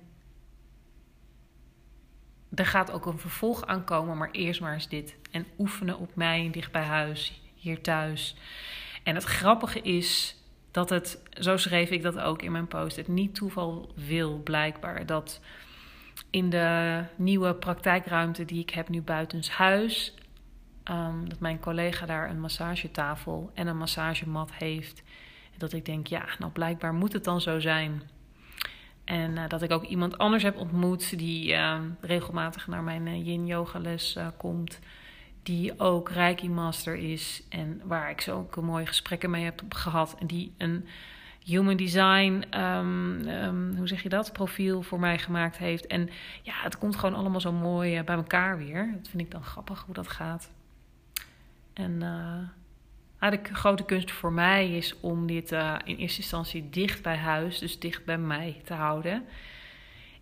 er 2.54 2.66
gaat 2.66 2.90
ook 2.90 3.06
een 3.06 3.18
vervolg 3.18 3.66
aankomen, 3.66 4.16
maar 4.16 4.30
eerst 4.30 4.60
maar 4.60 4.74
eens 4.74 4.88
dit. 4.88 5.16
En 5.30 5.46
oefenen 5.58 5.98
op 5.98 6.14
mij 6.14 6.48
dicht 6.52 6.72
bij 6.72 6.82
huis, 6.82 7.40
hier 7.54 7.82
thuis. 7.82 8.36
En 9.02 9.14
het 9.14 9.24
grappige 9.24 9.80
is 9.80 10.36
dat 10.76 10.90
het, 10.90 11.22
zo 11.30 11.56
schreef 11.56 11.90
ik 11.90 12.02
dat 12.02 12.18
ook 12.18 12.42
in 12.42 12.52
mijn 12.52 12.66
post, 12.66 12.96
het 12.96 13.08
niet 13.08 13.34
toeval 13.34 13.92
wil 13.94 14.40
blijkbaar. 14.44 15.06
Dat 15.06 15.40
in 16.30 16.50
de 16.50 17.02
nieuwe 17.16 17.54
praktijkruimte 17.54 18.44
die 18.44 18.60
ik 18.60 18.70
heb 18.70 18.88
nu 18.88 19.02
buitenshuis, 19.02 20.14
um, 20.90 21.28
dat 21.28 21.40
mijn 21.40 21.60
collega 21.60 22.06
daar 22.06 22.30
een 22.30 22.40
massagetafel 22.40 23.50
en 23.54 23.66
een 23.66 23.76
massagemat 23.76 24.54
heeft. 24.54 25.02
Dat 25.56 25.72
ik 25.72 25.84
denk, 25.84 26.06
ja, 26.06 26.24
nou 26.38 26.52
blijkbaar 26.52 26.94
moet 26.94 27.12
het 27.12 27.24
dan 27.24 27.40
zo 27.40 27.60
zijn. 27.60 28.02
En 29.04 29.30
uh, 29.30 29.48
dat 29.48 29.62
ik 29.62 29.70
ook 29.70 29.84
iemand 29.84 30.18
anders 30.18 30.42
heb 30.42 30.56
ontmoet 30.56 31.18
die 31.18 31.52
uh, 31.52 31.78
regelmatig 32.00 32.66
naar 32.66 32.82
mijn 32.82 33.06
uh, 33.06 33.26
yin 33.26 33.46
yoga 33.46 33.78
les 33.78 34.16
uh, 34.16 34.26
komt 34.36 34.78
die 35.46 35.80
ook 35.80 36.10
Reiki 36.10 36.48
Master 36.48 36.96
is 36.96 37.42
en 37.48 37.80
waar 37.84 38.10
ik 38.10 38.20
zo 38.20 38.38
ook 38.38 38.56
mooie 38.56 38.86
gesprekken 38.86 39.30
mee 39.30 39.44
heb 39.44 39.62
gehad. 39.68 40.16
En 40.18 40.26
die 40.26 40.52
een 40.58 40.86
human 41.44 41.76
design, 41.76 42.44
ehm, 42.50 43.28
ehm, 43.28 43.76
hoe 43.76 43.88
zeg 43.88 44.02
je 44.02 44.08
dat, 44.08 44.32
profiel 44.32 44.82
voor 44.82 45.00
mij 45.00 45.18
gemaakt 45.18 45.58
heeft. 45.58 45.86
En 45.86 46.10
ja, 46.42 46.54
het 46.62 46.78
komt 46.78 46.96
gewoon 46.96 47.14
allemaal 47.14 47.40
zo 47.40 47.52
mooi 47.52 48.02
bij 48.02 48.16
elkaar 48.16 48.58
weer. 48.58 48.92
Dat 48.96 49.08
vind 49.08 49.22
ik 49.22 49.30
dan 49.30 49.44
grappig 49.44 49.82
hoe 49.84 49.94
dat 49.94 50.08
gaat. 50.08 50.50
En 51.72 51.98
de 53.18 53.38
grote 53.42 53.84
kunst 53.84 54.10
voor 54.10 54.32
mij 54.32 54.76
is 54.76 55.00
om 55.00 55.26
dit 55.26 55.52
in 55.84 55.96
eerste 55.96 56.20
instantie 56.20 56.70
dicht 56.70 57.02
bij 57.02 57.16
huis, 57.16 57.58
dus 57.58 57.78
dicht 57.78 58.04
bij 58.04 58.18
mij 58.18 58.60
te 58.64 58.74
houden. 58.74 59.24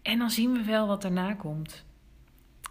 En 0.02 0.18
dan 0.18 0.30
zien 0.30 0.52
we 0.52 0.62
wel 0.64 0.86
wat 0.86 1.02
daarna 1.02 1.34
komt. 1.34 1.84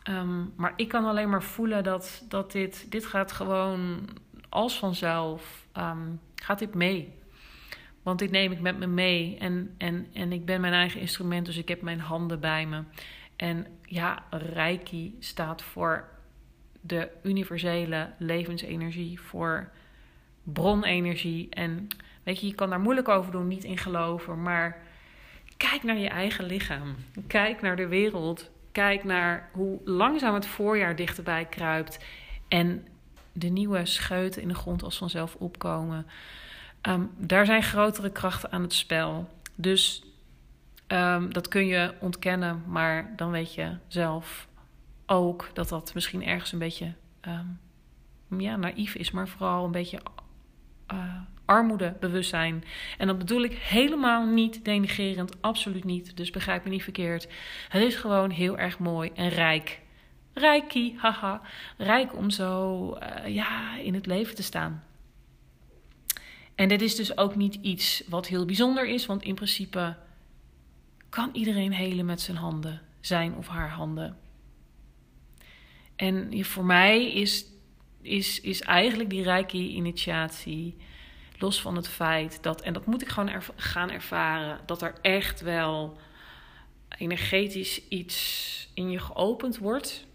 Ehm, 0.03 0.45
maar 0.55 0.73
ik 0.75 0.87
kan 0.87 1.05
alleen 1.05 1.29
maar 1.29 1.43
voelen 1.43 1.83
dat, 1.83 2.23
dat 2.27 2.51
dit, 2.51 2.85
dit 2.91 3.05
gaat 3.05 3.31
gewoon 3.31 4.09
als 4.49 4.79
vanzelf, 4.79 5.67
um, 5.77 6.19
gaat 6.35 6.59
dit 6.59 6.73
mee. 6.73 7.13
Want 8.03 8.19
dit 8.19 8.31
neem 8.31 8.51
ik 8.51 8.59
met 8.59 8.79
me 8.79 8.87
mee 8.87 9.37
en, 9.39 9.75
en, 9.77 10.07
en 10.13 10.31
ik 10.31 10.45
ben 10.45 10.61
mijn 10.61 10.73
eigen 10.73 10.99
instrument, 10.99 11.45
dus 11.45 11.57
ik 11.57 11.67
heb 11.67 11.81
mijn 11.81 11.99
handen 11.99 12.39
bij 12.39 12.65
me. 12.65 12.83
En 13.35 13.67
ja, 13.81 14.23
Reiki 14.29 15.15
staat 15.19 15.61
voor 15.61 16.07
de 16.81 17.09
universele 17.23 18.09
levensenergie, 18.17 19.19
voor 19.19 19.69
bronenergie. 20.43 21.49
En 21.49 21.87
weet 22.23 22.39
je, 22.39 22.47
je 22.47 22.55
kan 22.55 22.69
daar 22.69 22.79
moeilijk 22.79 23.07
over 23.07 23.31
doen, 23.31 23.47
niet 23.47 23.63
in 23.63 23.77
geloven, 23.77 24.41
maar 24.41 24.81
kijk 25.57 25.83
naar 25.83 25.97
je 25.97 26.09
eigen 26.09 26.45
lichaam. 26.45 26.95
Kijk 27.27 27.61
naar 27.61 27.75
de 27.75 27.87
wereld. 27.87 28.51
Kijk 28.73 29.03
naar 29.03 29.49
hoe 29.51 29.79
langzaam 29.85 30.33
het 30.33 30.45
voorjaar 30.45 30.95
dichterbij 30.95 31.45
kruipt. 31.45 31.99
En 32.47 32.87
de 33.33 33.47
nieuwe 33.47 33.85
scheuten 33.85 34.41
in 34.41 34.47
de 34.47 34.53
grond 34.53 34.83
als 34.83 34.97
vanzelf 34.97 35.35
opkomen. 35.35 36.05
Um, 36.81 37.11
daar 37.17 37.45
zijn 37.45 37.63
grotere 37.63 38.11
krachten 38.11 38.51
aan 38.51 38.61
het 38.61 38.73
spel. 38.73 39.29
Dus 39.55 40.03
um, 40.87 41.33
dat 41.33 41.47
kun 41.47 41.65
je 41.65 41.93
ontkennen, 41.99 42.63
maar 42.67 43.13
dan 43.15 43.31
weet 43.31 43.53
je 43.53 43.77
zelf 43.87 44.47
ook 45.05 45.49
dat 45.53 45.69
dat 45.69 45.93
misschien 45.93 46.23
ergens 46.25 46.51
een 46.51 46.59
beetje 46.59 46.93
um, 47.21 47.59
ja, 48.39 48.55
naïef 48.55 48.95
is, 48.95 49.11
maar 49.11 49.27
vooral 49.27 49.65
een 49.65 49.71
beetje 49.71 49.99
uh, 50.93 51.21
armoedebewustzijn. 51.45 52.63
En 52.97 53.07
dat 53.07 53.17
bedoel 53.17 53.43
ik 53.43 53.53
helemaal 53.53 54.25
niet 54.25 54.65
denigerend, 54.65 55.41
absoluut 55.41 55.83
niet. 55.83 56.17
Dus 56.17 56.31
begrijp 56.31 56.63
me 56.63 56.69
niet 56.69 56.83
verkeerd. 56.83 57.27
Het 57.69 57.83
is 57.83 57.95
gewoon 57.95 58.29
heel 58.29 58.57
erg 58.57 58.79
mooi 58.79 59.11
en 59.15 59.29
rijk. 59.29 59.81
Rijkie, 60.33 60.95
haha. 60.97 61.41
Rijk 61.77 62.15
om 62.15 62.29
zo 62.29 62.97
uh, 62.97 63.33
ja, 63.35 63.77
in 63.77 63.93
het 63.93 64.05
leven 64.05 64.35
te 64.35 64.43
staan. 64.43 64.83
En 66.55 66.67
dit 66.67 66.81
is 66.81 66.95
dus 66.95 67.17
ook 67.17 67.35
niet 67.35 67.55
iets 67.61 68.03
wat 68.07 68.27
heel 68.27 68.45
bijzonder 68.45 68.87
is, 68.87 69.05
want 69.05 69.23
in 69.23 69.35
principe 69.35 69.95
kan 71.09 71.29
iedereen 71.33 71.73
helen 71.73 72.05
met 72.05 72.21
zijn 72.21 72.37
handen, 72.37 72.81
zijn 73.01 73.35
of 73.35 73.47
haar 73.47 73.69
handen. 73.69 74.17
En 75.95 76.45
voor 76.45 76.65
mij 76.65 77.11
is, 77.11 77.45
is, 78.01 78.41
is 78.41 78.61
eigenlijk 78.61 79.09
die 79.09 79.23
Reiki-initiatie 79.23 80.75
Los 81.37 81.61
van 81.61 81.75
het 81.75 81.87
feit 81.87 82.43
dat, 82.43 82.61
en 82.61 82.73
dat 82.73 82.85
moet 82.85 83.01
ik 83.01 83.09
gewoon 83.09 83.41
gaan 83.55 83.91
ervaren, 83.91 84.59
dat 84.65 84.81
er 84.81 84.93
echt 85.01 85.41
wel 85.41 85.97
energetisch 86.97 87.87
iets 87.87 88.69
in 88.73 88.89
je 88.89 88.99
geopend 88.99 89.57
wordt. 89.57 90.05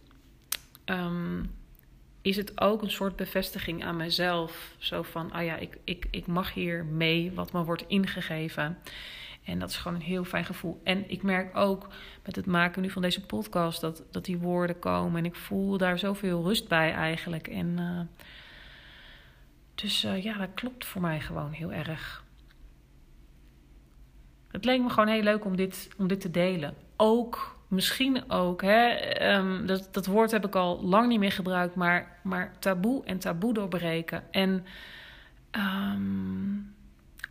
Ehm, 0.85 1.43
is 2.23 2.37
het 2.37 2.61
ook 2.61 2.83
een 2.83 2.91
soort 2.91 3.17
bevestiging 3.17 3.85
aan 3.85 3.97
mezelf. 3.97 4.75
Zo 4.79 5.03
van, 5.03 5.33
ah 5.33 5.45
ja, 5.45 5.57
ik, 5.57 5.79
ik, 5.85 6.07
ik 6.11 6.27
mag 6.27 6.55
hier 6.55 6.85
mee 6.85 7.33
wat 7.33 7.53
me 7.53 7.65
wordt 7.65 7.85
ingegeven. 7.87 8.79
En 9.45 9.59
dat 9.59 9.71
is 9.71 9.77
gewoon 9.77 9.97
een 9.97 10.07
heel 10.07 10.25
fijn 10.25 10.45
gevoel. 10.45 10.81
En 10.85 11.11
ik 11.11 11.23
merk 11.23 11.57
ook 11.57 11.89
met 12.25 12.37
het 12.37 12.47
maken 12.47 12.83
nu 12.83 12.91
van 12.91 13.03
deze 13.03 13.27
podcast 13.27 13.81
dat, 13.81 14.03
dat 14.11 14.25
die 14.25 14.39
woorden 14.39 14.79
komen. 14.79 15.19
En 15.19 15.25
ik 15.25 15.35
voel 15.35 15.79
daar 15.79 15.99
zoveel 15.99 16.43
rust 16.43 16.69
bij 16.69 16.93
eigenlijk. 16.93 17.49
En 17.49 17.77
uh, 17.79 18.01
dus 19.81 20.05
uh, 20.05 20.23
ja, 20.23 20.39
dat 20.39 20.49
klopt 20.55 20.85
voor 20.85 21.01
mij 21.01 21.21
gewoon 21.21 21.53
heel 21.53 21.73
erg. 21.73 22.25
Het 24.51 24.65
leek 24.65 24.81
me 24.81 24.91
gewoon 24.91 25.09
heel 25.09 25.23
leuk 25.23 25.45
om 25.45 25.57
dit, 25.57 25.89
om 25.97 26.09
dit 26.09 26.21
te 26.21 26.31
delen. 26.31 26.75
Ook, 26.97 27.57
misschien 27.69 28.31
ook, 28.31 28.63
hè, 28.63 29.37
um, 29.37 29.67
dat, 29.67 29.89
dat 29.93 30.07
woord 30.07 30.31
heb 30.31 30.47
ik 30.47 30.55
al 30.55 30.83
lang 30.83 31.09
niet 31.09 31.19
meer 31.19 31.33
gebruikt, 31.33 31.75
maar, 31.75 32.19
maar 32.23 32.59
taboe 32.59 33.05
en 33.05 33.19
taboe 33.19 33.55
doorbreken. 33.55 34.23
En 34.31 34.67
um, 35.51 36.75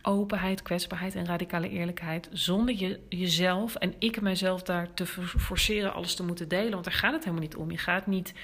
openheid, 0.02 0.62
kwetsbaarheid 0.62 1.14
en 1.14 1.26
radicale 1.26 1.68
eerlijkheid. 1.68 2.28
Zonder 2.32 2.74
je, 2.74 3.00
jezelf 3.08 3.74
en 3.74 3.94
ik 3.98 4.20
mezelf 4.20 4.62
daar 4.62 4.94
te 4.94 5.06
forceren 5.06 5.92
alles 5.92 6.14
te 6.14 6.24
moeten 6.24 6.48
delen. 6.48 6.72
Want 6.72 6.84
daar 6.84 6.94
gaat 6.94 7.12
het 7.12 7.24
helemaal 7.24 7.44
niet 7.44 7.56
om. 7.56 7.70
Je 7.70 7.78
gaat 7.78 8.06
niet 8.06 8.34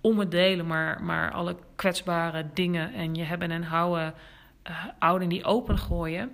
om 0.00 0.18
het 0.18 0.30
delen, 0.30 0.66
maar, 0.66 1.02
maar 1.02 1.32
alle 1.32 1.56
kwetsbare 1.76 2.46
dingen 2.54 2.92
en 2.92 3.14
je 3.14 3.22
hebben 3.22 3.50
en 3.50 3.62
houden, 3.62 4.14
uh, 5.02 5.28
die 5.28 5.44
open 5.44 5.78
gooien. 5.78 6.32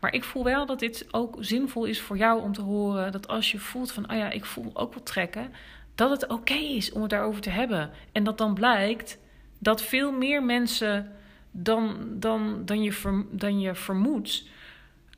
Maar 0.00 0.12
ik 0.14 0.24
voel 0.24 0.44
wel 0.44 0.66
dat 0.66 0.78
dit 0.78 1.06
ook 1.10 1.36
zinvol 1.40 1.84
is 1.84 2.00
voor 2.00 2.16
jou 2.16 2.42
om 2.42 2.52
te 2.52 2.62
horen 2.62 3.12
dat 3.12 3.28
als 3.28 3.50
je 3.52 3.58
voelt 3.58 3.92
van, 3.92 4.10
oh 4.10 4.16
ja, 4.16 4.30
ik 4.30 4.44
voel 4.44 4.70
ook 4.74 4.94
wat 4.94 5.06
trekken, 5.06 5.52
dat 5.94 6.10
het 6.10 6.26
oké 6.26 6.54
is 6.54 6.92
om 6.92 7.00
het 7.00 7.10
daarover 7.10 7.40
te 7.40 7.50
hebben. 7.50 7.90
En 8.12 8.24
dat 8.24 8.38
dan 8.38 8.54
blijkt 8.54 9.18
dat 9.58 9.82
veel 9.82 10.12
meer 10.12 10.42
mensen 10.42 11.12
dan, 11.50 12.06
dan, 12.10 12.62
dan, 12.64 12.82
je, 12.82 13.24
dan 13.30 13.60
je 13.60 13.74
vermoedt, 13.74 14.44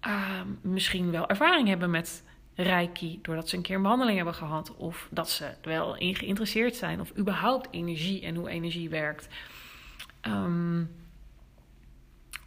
uh, 0.06 0.40
misschien 0.60 1.10
wel 1.10 1.28
ervaring 1.28 1.68
hebben 1.68 1.90
met 1.90 2.24
reiki 2.62 3.18
doordat 3.22 3.48
ze 3.48 3.56
een 3.56 3.62
keer 3.62 3.76
een 3.76 3.82
behandeling 3.82 4.16
hebben 4.16 4.34
gehad. 4.34 4.76
Of 4.76 5.08
dat 5.10 5.30
ze 5.30 5.44
er 5.44 5.56
wel 5.62 5.96
in 5.96 6.14
geïnteresseerd 6.14 6.76
zijn. 6.76 7.00
Of 7.00 7.16
überhaupt 7.16 7.68
energie 7.70 8.22
en 8.22 8.34
hoe 8.34 8.48
energie 8.48 8.88
werkt. 8.88 9.28
Um, 10.22 10.90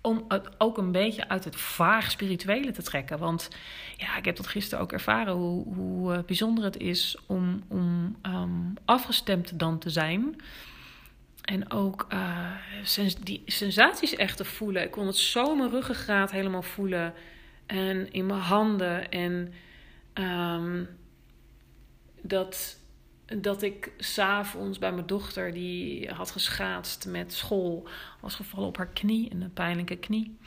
om 0.02 0.26
het 0.28 0.50
ook 0.58 0.78
een 0.78 0.92
beetje 0.92 1.28
uit 1.28 1.44
het 1.44 1.56
vaag 1.56 2.12
spirituele 2.12 2.72
te 2.72 2.82
trekken. 2.82 3.20
Want 3.20 3.50
ja, 3.98 4.18
ik 4.18 4.26
heb 4.26 4.36
dat 4.36 4.48
gisteren 4.48 4.84
ook 4.84 4.92
ervaren 4.92 5.34
hoe, 5.34 5.74
hoe 5.74 6.16
uh, 6.16 6.24
bijzonder 6.24 6.64
het 6.64 6.78
is 6.78 7.18
om, 7.26 7.64
om 7.68 8.16
um, 8.22 8.74
afgestemd 8.86 9.60
dan 9.60 9.80
te 9.80 9.90
zijn. 9.90 10.42
En 11.42 11.72
ook 11.72 12.08
sens 12.84 13.16
die 13.16 13.42
sensaties 13.46 14.16
echt 14.16 14.38
te 14.38 14.46
voelen. 14.46 14.84
Ik 14.84 14.92
kon 14.92 15.08
het 15.08 15.18
zo 15.18 15.56
mijn 15.56 15.70
ruggengraat 15.70 16.32
helemaal 16.32 16.62
voelen. 16.62 17.14
En 17.66 18.12
in 18.12 18.26
mijn 18.26 18.40
handen. 18.40 19.12
En 19.12 19.54
Um, 20.14 20.90
dat, 22.22 22.78
dat 23.26 23.62
ik 23.62 23.92
s'avonds 23.98 24.80
bij 24.80 24.92
mijn 24.94 25.08
dochter, 25.08 25.54
die 25.54 26.10
had 26.10 26.32
geschaatst 26.32 27.08
met 27.08 27.34
school, 27.34 27.88
was 28.20 28.36
gevallen 28.36 28.68
op 28.68 28.78
haar 28.78 28.88
knie, 28.88 29.32
een 29.32 29.54
pijnlijke 29.54 29.96
knie. 29.96 30.38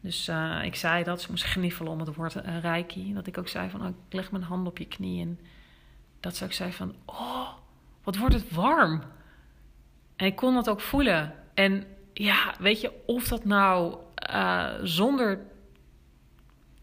Dus 0.00 0.28
uh, 0.28 0.64
ik 0.64 0.74
zei 0.74 1.04
dat, 1.04 1.22
ze 1.22 1.30
moest 1.30 1.44
gniffelen 1.44 1.92
om 1.92 2.00
het 2.00 2.14
woord 2.14 2.34
uh, 2.34 2.60
reiki. 2.60 3.14
Dat 3.14 3.26
ik 3.26 3.38
ook 3.38 3.48
zei 3.48 3.70
van, 3.70 3.80
oh, 3.80 3.88
ik 3.88 4.14
leg 4.14 4.30
mijn 4.30 4.42
hand 4.42 4.66
op 4.66 4.78
je 4.78 4.86
knie. 4.86 5.20
En 5.22 5.40
dat 6.20 6.36
ze 6.36 6.44
ook 6.44 6.52
zei 6.52 6.72
van, 6.72 6.94
oh, 7.04 7.48
wat 8.02 8.16
wordt 8.16 8.34
het 8.34 8.50
warm. 8.50 9.02
En 10.16 10.26
ik 10.26 10.36
kon 10.36 10.54
dat 10.54 10.68
ook 10.68 10.80
voelen. 10.80 11.34
En 11.54 11.86
ja, 12.12 12.54
weet 12.58 12.80
je, 12.80 12.92
of 13.06 13.28
dat 13.28 13.44
nou 13.44 13.96
uh, 14.30 14.72
zonder 14.82 15.46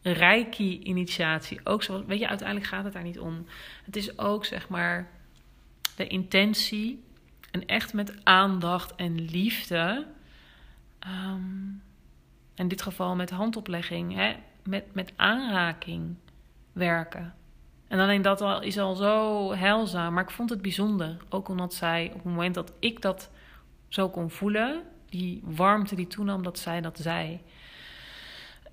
Reiki-initiatie 0.03 1.59
ook 1.63 1.83
zo. 1.83 2.05
Weet 2.05 2.19
je, 2.19 2.27
uiteindelijk 2.27 2.67
gaat 2.67 2.83
het 2.83 2.93
daar 2.93 3.03
niet 3.03 3.19
om. 3.19 3.45
Het 3.85 3.95
is 3.95 4.17
ook 4.17 4.45
zeg 4.45 4.69
maar 4.69 5.09
de 5.95 6.07
intentie 6.07 7.03
en 7.51 7.65
echt 7.65 7.93
met 7.93 8.25
aandacht 8.25 8.95
en 8.95 9.21
liefde. 9.21 10.05
Um, 11.07 11.81
in 12.55 12.67
dit 12.67 12.81
geval 12.81 13.15
met 13.15 13.29
handoplegging, 13.29 14.13
hè, 14.13 14.35
met, 14.63 14.93
met 14.93 15.13
aanraking 15.15 16.15
werken. 16.71 17.33
En 17.87 17.99
alleen 17.99 18.21
dat 18.21 18.41
al, 18.41 18.61
is 18.61 18.77
al 18.77 18.95
zo 18.95 19.51
heilzaam. 19.53 20.13
Maar 20.13 20.23
ik 20.23 20.29
vond 20.31 20.49
het 20.49 20.61
bijzonder. 20.61 21.17
Ook 21.29 21.49
omdat 21.49 21.73
zij 21.73 22.07
op 22.07 22.13
het 22.13 22.23
moment 22.23 22.55
dat 22.55 22.73
ik 22.79 23.01
dat 23.01 23.29
zo 23.87 24.09
kon 24.09 24.29
voelen, 24.29 24.81
die 25.09 25.41
warmte 25.43 25.95
die 25.95 26.07
toenam, 26.07 26.43
dat 26.43 26.59
zij 26.59 26.81
dat 26.81 26.99
zei. 26.99 27.41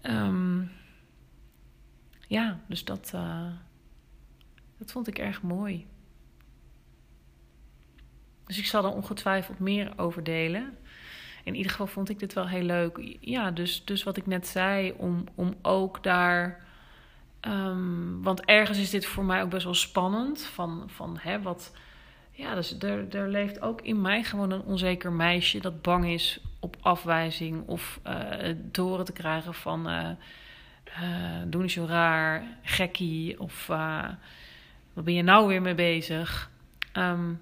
Um, 0.03 0.71
ja, 2.31 2.61
dus 2.67 2.85
dat, 2.85 3.13
uh, 3.15 3.47
dat 4.79 4.93
vond 4.93 5.07
ik 5.07 5.19
erg 5.19 5.43
mooi. 5.43 5.87
Dus 8.47 8.59
ik 8.59 8.67
zal 8.67 8.85
er 8.85 8.93
ongetwijfeld 8.93 9.59
meer 9.59 9.93
over 9.97 10.25
delen. 10.25 10.77
In 11.45 11.55
ieder 11.55 11.71
geval 11.71 11.87
vond 11.87 12.09
ik 12.09 12.19
dit 12.19 12.33
wel 12.33 12.49
heel 12.49 12.63
leuk. 12.63 13.17
Ja, 13.21 13.51
dus, 13.51 13.85
dus 13.85 14.03
wat 14.03 14.17
ik 14.17 14.27
net 14.27 14.47
zei, 14.47 14.93
om, 14.97 15.25
om 15.35 15.55
ook 15.63 16.03
daar. 16.03 16.65
Um, 17.41 18.23
want 18.23 18.45
ergens 18.45 18.79
is 18.79 18.91
dit 18.91 19.07
voor 19.07 19.25
mij 19.25 19.43
ook 19.43 19.51
best 19.51 19.65
wel 19.65 19.75
spannend. 19.75 20.43
Van, 20.43 20.85
van 20.87 21.19
hè, 21.21 21.43
wat. 21.43 21.77
Ja, 22.31 22.55
dus 22.55 22.79
er, 22.79 23.17
er 23.17 23.29
leeft 23.29 23.61
ook 23.61 23.81
in 23.81 24.01
mij 24.01 24.23
gewoon 24.25 24.51
een 24.51 24.63
onzeker 24.63 25.13
meisje 25.13 25.61
dat 25.61 25.83
bang 25.83 26.07
is 26.07 26.41
op 26.61 26.77
afwijzing 26.81 27.69
of 27.69 28.01
uh, 28.07 28.55
te 28.71 28.81
horen 28.81 29.05
te 29.05 29.13
krijgen 29.13 29.55
van. 29.55 29.89
Uh, 29.89 30.11
uh, 31.03 31.43
doe 31.47 31.63
niet 31.63 31.73
zo 31.73 31.85
raar, 31.85 32.45
gekkie 32.63 33.41
of 33.41 33.69
uh, 33.69 34.09
wat 34.93 35.05
ben 35.05 35.15
je 35.15 35.23
nou 35.23 35.49
weer 35.49 35.63
mee 35.63 35.75
bezig? 35.75 36.51
Um, 36.97 37.41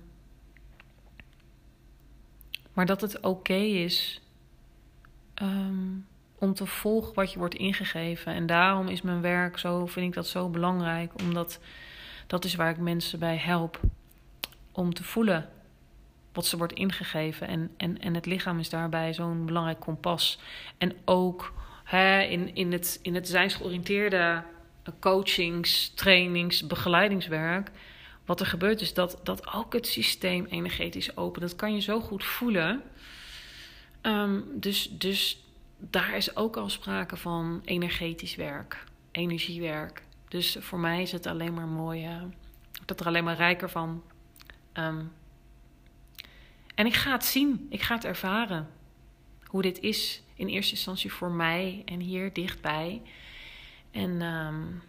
maar 2.73 2.87
dat 2.87 3.01
het 3.01 3.21
oké 3.21 3.55
is 3.55 4.21
um, 5.43 6.07
om 6.39 6.55
te 6.55 6.67
volgen 6.67 7.15
wat 7.15 7.33
je 7.33 7.39
wordt 7.39 7.55
ingegeven. 7.55 8.35
En 8.35 8.47
daarom 8.47 8.89
is 8.89 9.03
mijn 9.03 9.21
werk 9.21 9.59
zo, 9.59 9.87
vind 9.87 10.07
ik 10.07 10.15
dat 10.15 10.27
zo 10.27 10.49
belangrijk, 10.49 11.13
omdat 11.23 11.61
dat 12.27 12.45
is 12.45 12.55
waar 12.55 12.71
ik 12.71 12.79
mensen 12.79 13.19
bij 13.19 13.37
help 13.37 13.81
om 14.73 14.95
te 14.95 15.05
voelen 15.05 15.49
wat 16.33 16.47
ze 16.47 16.57
wordt 16.57 16.73
ingegeven. 16.73 17.49
En, 17.49 17.71
en, 17.77 18.01
en 18.01 18.15
het 18.15 18.27
lichaam 18.27 18.59
is 18.59 18.71
daarbij 18.71 19.15
zo'n 19.15 19.47
belangrijk 19.47 19.81
kompas. 19.81 20.39
En 20.79 20.97
ook 21.05 21.53
in, 21.93 22.55
in, 22.55 22.73
het, 22.73 22.99
in 23.03 23.15
het 23.15 23.29
zijnsgeoriënteerde 23.29 24.43
coachings, 25.01 25.89
trainings, 25.95 26.67
begeleidingswerk. 26.67 27.71
Wat 28.25 28.41
er 28.41 28.47
gebeurt 28.47 28.81
is 28.81 28.95
dat, 28.95 29.21
dat 29.23 29.53
ook 29.53 29.73
het 29.73 29.87
systeem 29.87 30.47
energetisch 30.47 31.17
open. 31.17 31.41
Dat 31.41 31.57
kan 31.57 31.75
je 31.75 31.81
zo 31.81 32.01
goed 32.01 32.25
voelen. 32.25 32.83
Um, 34.03 34.45
dus, 34.55 34.89
dus 34.91 35.45
daar 35.79 36.17
is 36.17 36.37
ook 36.37 36.57
al 36.57 36.69
sprake 36.69 37.17
van 37.17 37.63
energetisch 37.65 38.35
werk, 38.35 38.85
energiewerk. 39.11 40.03
Dus 40.29 40.57
voor 40.61 40.79
mij 40.79 41.03
is 41.03 41.13
het 41.13 41.27
alleen 41.27 41.55
maar 41.55 41.67
mooi. 41.67 42.05
Ik 42.73 42.83
word 42.87 43.01
er 43.01 43.07
alleen 43.07 43.25
maar 43.25 43.37
rijker 43.37 43.71
van. 43.71 44.03
Um, 44.75 45.13
en 46.75 46.87
ik 46.87 46.95
ga 46.95 47.13
het 47.13 47.25
zien, 47.25 47.67
ik 47.71 47.83
ga 47.83 47.95
het 47.95 48.05
ervaren. 48.05 48.69
Hoe 49.49 49.63
dit 49.63 49.81
is 49.81 50.23
in 50.35 50.47
eerste 50.47 50.73
instantie 50.73 51.13
voor 51.13 51.31
mij 51.31 51.83
en 51.85 52.01
hier 52.01 52.33
dichtbij. 52.33 53.03
En, 53.91 54.23
um, 54.23 54.83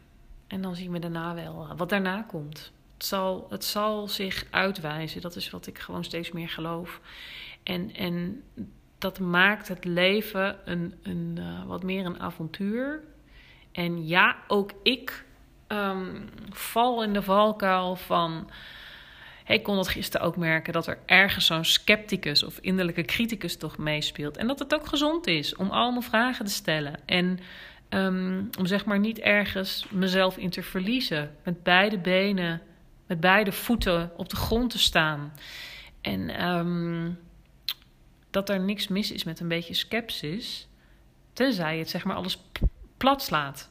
en 0.47 0.61
dan 0.61 0.75
zien 0.75 0.91
we 0.91 0.99
daarna 0.99 1.33
wel 1.33 1.67
wat 1.77 1.89
daarna 1.89 2.21
komt. 2.21 2.71
Het 2.93 3.05
zal, 3.05 3.47
het 3.49 3.65
zal 3.65 4.07
zich 4.07 4.45
uitwijzen. 4.49 5.21
Dat 5.21 5.35
is 5.35 5.49
wat 5.49 5.67
ik 5.67 5.79
gewoon 5.79 6.03
steeds 6.03 6.31
meer 6.31 6.49
geloof. 6.49 7.01
En, 7.63 7.93
en 7.95 8.43
dat 8.97 9.19
maakt 9.19 9.67
het 9.67 9.85
leven 9.85 10.57
een, 10.65 10.93
een, 11.03 11.35
uh, 11.39 11.65
wat 11.65 11.83
meer 11.83 12.05
een 12.05 12.19
avontuur. 12.19 13.03
En 13.71 14.07
ja, 14.07 14.37
ook 14.47 14.71
ik 14.83 15.25
um, 15.67 16.29
val 16.49 17.03
in 17.03 17.13
de 17.13 17.21
valkuil 17.21 17.95
van 17.95 18.49
ik 19.55 19.63
kon 19.63 19.75
dat 19.75 19.87
gisteren 19.87 20.27
ook 20.27 20.37
merken 20.37 20.73
dat 20.73 20.87
er 20.87 20.97
ergens 21.05 21.45
zo'n 21.45 21.65
scepticus 21.65 22.43
of 22.43 22.57
innerlijke 22.59 23.01
criticus 23.01 23.57
toch 23.57 23.77
meespeelt. 23.77 24.37
En 24.37 24.47
dat 24.47 24.59
het 24.59 24.73
ook 24.73 24.87
gezond 24.87 25.27
is 25.27 25.55
om 25.55 25.69
allemaal 25.69 26.01
vragen 26.01 26.45
te 26.45 26.51
stellen. 26.51 26.99
En 27.05 27.39
um, 27.89 28.49
om 28.59 28.65
zeg 28.65 28.85
maar 28.85 28.99
niet 28.99 29.19
ergens 29.19 29.85
mezelf 29.91 30.37
in 30.37 30.49
te 30.49 30.63
verliezen. 30.63 31.35
Met 31.43 31.63
beide 31.63 31.97
benen, 31.97 32.61
met 33.07 33.19
beide 33.19 33.51
voeten 33.51 34.11
op 34.17 34.29
de 34.29 34.35
grond 34.35 34.69
te 34.69 34.79
staan. 34.79 35.33
En 36.01 36.47
um, 36.47 37.19
dat 38.29 38.49
er 38.49 38.59
niks 38.59 38.87
mis 38.87 39.11
is 39.11 39.23
met 39.23 39.39
een 39.39 39.47
beetje 39.47 39.73
sceptisch. 39.73 40.67
Tenzij 41.33 41.77
het 41.77 41.89
zeg 41.89 42.03
maar 42.03 42.15
alles 42.15 42.43
plat 42.97 43.21
slaat. 43.23 43.69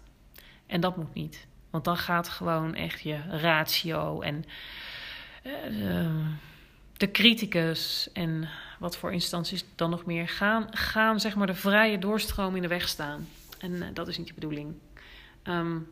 En 0.66 0.80
dat 0.80 0.96
moet 0.96 1.14
niet. 1.14 1.46
Want 1.70 1.84
dan 1.84 1.96
gaat 1.96 2.28
gewoon 2.28 2.74
echt 2.74 3.00
je 3.00 3.20
ratio 3.28 4.20
en 4.20 4.44
de 6.96 7.10
criticus 7.10 8.08
en 8.12 8.48
wat 8.78 8.96
voor 8.96 9.12
instanties 9.12 9.64
dan 9.74 9.90
nog 9.90 10.04
meer 10.04 10.28
gaan, 10.28 10.66
gaan 10.70 11.20
zeg 11.20 11.36
maar 11.36 11.46
de 11.46 11.54
vrije 11.54 11.98
doorstroom 11.98 12.56
in 12.56 12.62
de 12.62 12.68
weg 12.68 12.88
staan. 12.88 13.28
En 13.58 13.72
uh, 13.72 13.84
dat 13.92 14.08
is 14.08 14.18
niet 14.18 14.26
de 14.26 14.34
bedoeling. 14.34 14.74
Um, 15.44 15.90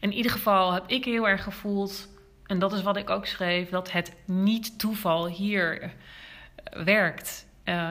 in 0.00 0.12
ieder 0.12 0.32
geval 0.32 0.72
heb 0.72 0.84
ik 0.86 1.04
heel 1.04 1.28
erg 1.28 1.42
gevoeld, 1.42 2.08
en 2.46 2.58
dat 2.58 2.72
is 2.72 2.82
wat 2.82 2.96
ik 2.96 3.10
ook 3.10 3.26
schreef, 3.26 3.68
dat 3.68 3.92
het 3.92 4.14
niet 4.24 4.78
toeval 4.78 5.28
hier 5.28 5.82
uh, 5.82 5.90
werkt. 6.84 7.46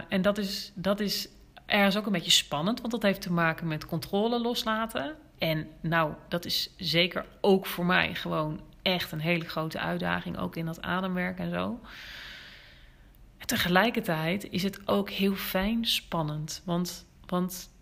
En 0.10 0.22
dat 0.22 0.38
is, 0.38 0.72
dat 0.76 1.00
is 1.00 1.28
ergens 1.66 1.98
ook 1.98 2.06
een 2.06 2.12
beetje 2.12 2.32
spannend, 2.32 2.80
want 2.80 2.92
dat 2.92 3.02
heeft 3.02 3.22
te 3.22 3.32
maken 3.32 3.68
met 3.68 3.86
controle 3.86 4.40
loslaten. 4.40 5.16
En 5.38 5.68
nou, 5.82 6.14
dat 6.28 6.46
is 6.46 6.70
zeker 6.78 7.26
ook 7.42 7.66
voor 7.66 7.86
mij 7.86 8.16
gewoon 8.16 8.62
echt 8.86 9.12
een 9.12 9.20
hele 9.20 9.46
grote 9.46 9.80
uitdaging, 9.80 10.38
ook 10.38 10.56
in 10.56 10.66
dat 10.66 10.82
ademwerk 10.82 11.40
en 11.40 11.50
zo. 11.50 11.80
En 13.38 13.48
tegelijkertijd 13.48 14.50
is 14.50 14.64
het 14.64 14.88
ook 14.88 15.10
heel 15.10 15.36
fijn 15.36 15.86
spannend, 15.86 16.62
want, 16.66 17.08
want 17.26 17.74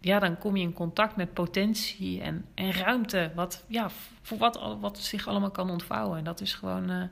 ja, 0.00 0.18
dan 0.18 0.38
kom 0.38 0.56
je 0.56 0.62
in 0.62 0.72
contact 0.72 1.16
met 1.16 1.34
potentie 1.34 2.20
en, 2.20 2.44
en 2.54 2.72
ruimte, 2.72 3.32
wat, 3.34 3.64
ja, 3.68 3.90
voor 4.22 4.38
wat, 4.38 4.76
wat 4.80 4.98
zich 4.98 5.26
allemaal 5.26 5.50
kan 5.50 5.70
ontvouwen. 5.70 6.18
En 6.18 6.24
dat 6.24 6.40
is 6.40 6.54
gewoon 6.54 6.90
uh, 6.90 7.02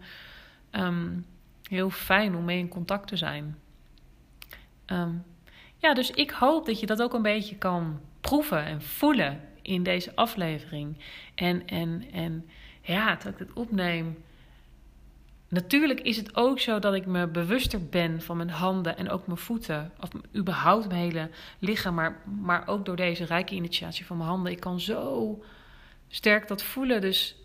um, 0.71 1.27
heel 1.63 1.91
fijn 1.91 2.37
om 2.37 2.45
mee 2.45 2.59
in 2.59 2.69
contact 2.69 3.09
te 3.09 3.17
zijn. 3.17 3.59
Um, 4.87 5.25
ja, 5.77 5.95
dus 5.95 6.11
ik 6.11 6.31
hoop 6.31 6.67
dat 6.67 6.81
je 6.81 6.87
dat 6.87 7.03
ook 7.03 7.15
een 7.15 7.23
beetje 7.23 7.57
kan 7.57 8.01
proeven 8.21 8.65
en 8.65 8.83
voelen 8.83 9.41
in 9.63 9.83
deze 9.83 10.13
aflevering. 10.15 10.99
En, 11.35 11.67
en, 11.67 12.05
en 12.13 12.49
ja, 12.85 13.15
dat 13.15 13.33
ik 13.33 13.39
het 13.39 13.53
opneem. 13.53 14.17
Natuurlijk 15.49 16.01
is 16.01 16.17
het 16.17 16.37
ook 16.37 16.61
zo 16.61 16.79
dat 16.79 16.95
ik 16.95 17.07
me 17.07 17.27
bewuster 17.27 17.89
ben 17.89 18.23
van 18.23 18.37
mijn 18.37 18.51
handen 18.51 18.97
en 18.97 19.11
ook 19.11 19.27
mijn 19.27 19.39
voeten. 19.39 19.93
Of 20.01 20.09
überhaupt 20.37 20.89
mijn 20.89 21.01
hele 21.01 21.31
lichaam. 21.59 21.95
Maar, 21.95 22.23
maar 22.43 22.69
ook 22.69 22.85
door 22.85 22.97
deze 22.97 23.25
rijke 23.25 23.55
initiatie 23.55 24.07
van 24.07 24.17
mijn 24.17 24.29
handen. 24.29 24.53
Ik 24.53 24.61
kan 24.61 24.81
zo 24.81 25.39
sterk 26.09 26.49
dat 26.49 26.63
voelen. 26.63 27.01
Dus 27.01 27.37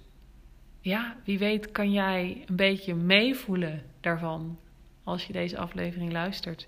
ja, 0.82 1.16
wie 1.24 1.40
weet 1.40 1.72
kan 1.72 1.92
jij 1.92 2.44
een 2.46 2.56
beetje 2.56 2.96
meevoelen 2.96 3.84
daarvan. 4.00 4.60
Als 5.04 5.26
je 5.26 5.34
deze 5.34 5.58
aflevering 5.58 6.12
luistert. 6.12 6.68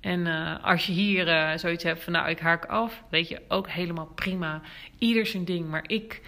En 0.00 0.26
uh, 0.26 0.64
als 0.64 0.86
je 0.86 0.92
hier 0.92 1.28
uh, 1.28 1.56
zoiets 1.56 1.84
hebt 1.84 2.02
van 2.04 2.12
nou 2.12 2.28
ik 2.28 2.38
haak 2.38 2.64
af. 2.64 3.02
Weet 3.08 3.28
je, 3.28 3.42
ook 3.48 3.68
helemaal 3.68 4.06
prima. 4.06 4.60
Ieder 4.98 5.26
zijn 5.26 5.44
ding. 5.44 5.68
Maar 5.68 5.84
ik 5.86 6.20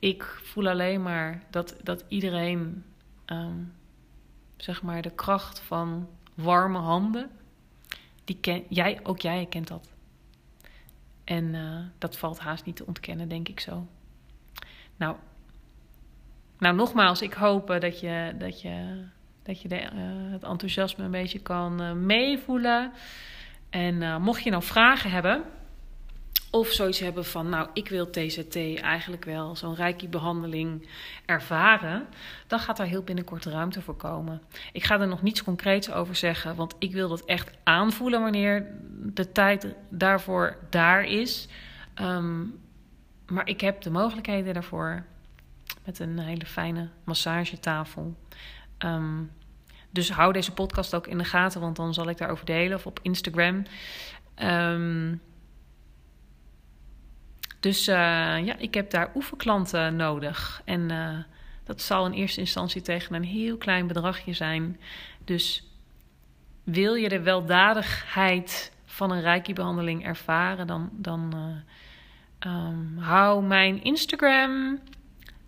ik 0.00 0.22
voel 0.42 0.68
alleen 0.68 1.02
maar 1.02 1.42
dat, 1.50 1.76
dat 1.82 2.04
iedereen, 2.08 2.84
um, 3.26 3.72
zeg 4.56 4.82
maar, 4.82 5.02
de 5.02 5.10
kracht 5.10 5.60
van 5.60 6.08
warme 6.34 6.78
handen, 6.78 7.30
die 8.24 8.36
ken, 8.40 8.64
jij, 8.68 9.00
ook 9.02 9.20
jij 9.20 9.46
kent 9.46 9.68
dat. 9.68 9.92
En 11.24 11.54
uh, 11.54 11.78
dat 11.98 12.18
valt 12.18 12.38
haast 12.38 12.64
niet 12.64 12.76
te 12.76 12.86
ontkennen, 12.86 13.28
denk 13.28 13.48
ik 13.48 13.60
zo. 13.60 13.86
Nou, 14.96 15.16
nou 16.58 16.74
nogmaals, 16.74 17.22
ik 17.22 17.32
hoop 17.32 17.70
uh, 17.70 17.80
dat 17.80 18.00
je, 18.00 18.34
dat 18.38 18.60
je, 18.60 19.04
dat 19.42 19.62
je 19.62 19.68
de, 19.68 19.80
uh, 19.80 20.32
het 20.32 20.42
enthousiasme 20.42 21.04
een 21.04 21.10
beetje 21.10 21.40
kan 21.40 22.06
meevoelen. 22.06 22.92
En 23.70 24.22
mocht 24.22 24.42
je 24.42 24.50
nou 24.50 24.62
vragen 24.62 25.10
hebben 25.10 25.44
of 26.50 26.68
zoiets 26.68 26.98
hebben 26.98 27.24
van, 27.24 27.48
nou, 27.48 27.68
ik 27.72 27.88
wil 27.88 28.10
TZT 28.10 28.56
eigenlijk 28.80 29.24
wel 29.24 29.56
zo'n 29.56 29.74
reiki-behandeling 29.74 30.88
ervaren. 31.26 32.06
Dan 32.46 32.58
gaat 32.58 32.76
daar 32.76 32.86
heel 32.86 33.02
binnenkort 33.02 33.44
ruimte 33.44 33.82
voor 33.82 33.96
komen. 33.96 34.42
Ik 34.72 34.84
ga 34.84 35.00
er 35.00 35.08
nog 35.08 35.22
niets 35.22 35.44
concreets 35.44 35.90
over 35.92 36.16
zeggen, 36.16 36.54
want 36.56 36.74
ik 36.78 36.92
wil 36.92 37.08
dat 37.08 37.24
echt 37.24 37.50
aanvoelen 37.62 38.20
wanneer 38.20 38.66
de 39.02 39.32
tijd 39.32 39.74
daarvoor 39.88 40.56
daar 40.70 41.04
is. 41.04 41.48
Um, 42.00 42.60
maar 43.26 43.48
ik 43.48 43.60
heb 43.60 43.82
de 43.82 43.90
mogelijkheden 43.90 44.54
daarvoor 44.54 45.04
met 45.84 45.98
een 45.98 46.18
hele 46.18 46.46
fijne 46.46 46.88
massagetafel. 47.04 48.16
Um, 48.78 49.30
dus 49.90 50.10
hou 50.10 50.32
deze 50.32 50.52
podcast 50.52 50.94
ook 50.94 51.06
in 51.06 51.18
de 51.18 51.24
gaten, 51.24 51.60
want 51.60 51.76
dan 51.76 51.94
zal 51.94 52.08
ik 52.08 52.18
daarover 52.18 52.44
delen 52.44 52.76
of 52.76 52.86
op 52.86 52.98
Instagram. 53.02 53.62
Um, 54.42 55.20
dus 57.60 57.88
uh, 57.88 57.94
ja, 58.44 58.56
ik 58.56 58.74
heb 58.74 58.90
daar 58.90 59.10
oefenklanten 59.14 59.96
nodig. 59.96 60.62
En 60.64 60.90
uh, 60.90 61.18
dat 61.64 61.80
zal 61.80 62.06
in 62.06 62.12
eerste 62.12 62.40
instantie 62.40 62.82
tegen 62.82 63.14
een 63.14 63.24
heel 63.24 63.56
klein 63.56 63.86
bedragje 63.86 64.32
zijn. 64.32 64.80
Dus 65.24 65.64
wil 66.64 66.94
je 66.94 67.08
de 67.08 67.20
weldadigheid 67.20 68.72
van 68.84 69.10
een 69.10 69.20
reiki-behandeling 69.20 70.04
ervaren, 70.04 70.66
dan, 70.66 70.90
dan 70.92 71.32
uh, 72.46 72.52
um, 72.52 72.98
hou 72.98 73.44
mijn 73.44 73.82
Instagram 73.82 74.78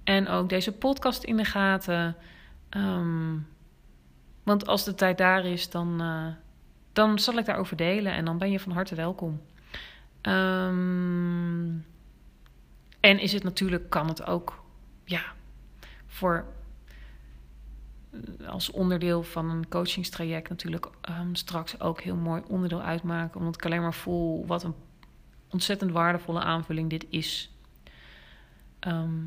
en 0.04 0.28
ook 0.28 0.48
deze 0.48 0.72
podcast 0.72 1.24
in 1.24 1.36
de 1.36 1.44
gaten. 1.44 2.16
Um, 2.70 3.46
want 4.42 4.66
als 4.66 4.84
de 4.84 4.94
tijd 4.94 5.18
daar 5.18 5.44
is, 5.44 5.70
dan, 5.70 6.02
dan 6.92 7.18
zal 7.18 7.38
ik 7.38 7.44
daarover 7.44 7.76
delen 7.76 8.12
en 8.12 8.24
dan 8.24 8.38
ben 8.38 8.50
je 8.50 8.60
van 8.60 8.72
harte 8.72 8.94
welkom. 8.94 9.40
Um, 10.22 11.84
en 13.02 13.18
is 13.18 13.32
het 13.32 13.42
natuurlijk, 13.42 13.90
kan 13.90 14.08
het 14.08 14.26
ook, 14.26 14.64
ja, 15.04 15.22
voor 16.06 16.44
als 18.46 18.70
onderdeel 18.70 19.22
van 19.22 19.50
een 19.50 19.68
coachingstraject 19.68 20.48
natuurlijk 20.48 20.86
um, 21.10 21.34
straks 21.34 21.80
ook 21.80 22.00
heel 22.00 22.16
mooi 22.16 22.42
onderdeel 22.48 22.82
uitmaken. 22.82 23.40
Omdat 23.40 23.54
ik 23.54 23.64
alleen 23.64 23.80
maar 23.80 23.94
voel 23.94 24.46
wat 24.46 24.62
een 24.62 24.74
ontzettend 25.50 25.90
waardevolle 25.90 26.40
aanvulling 26.40 26.90
dit 26.90 27.06
is. 27.08 27.50
Ehm, 28.78 29.20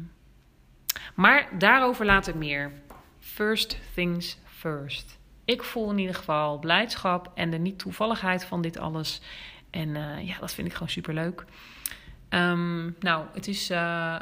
maar 1.15 1.49
daarover 1.57 2.05
later 2.05 2.37
meer. 2.37 2.71
First 3.19 3.79
things 3.93 4.37
first. 4.45 5.19
Ik 5.45 5.63
voel 5.63 5.91
in 5.91 5.97
ieder 5.97 6.15
geval 6.15 6.59
blijdschap 6.59 7.31
en 7.33 7.49
de 7.49 7.57
niet-toevalligheid 7.57 8.45
van 8.45 8.61
dit 8.61 8.77
alles. 8.77 9.21
En 9.69 9.89
uh, 9.89 10.27
ja, 10.27 10.39
dat 10.39 10.53
vind 10.53 10.67
ik 10.67 10.73
gewoon 10.73 10.89
super 10.89 11.13
leuk. 11.13 11.45
Um, 12.29 12.95
nou, 12.99 13.25
het 13.33 13.47
is 13.47 13.71
uh, 13.71 14.19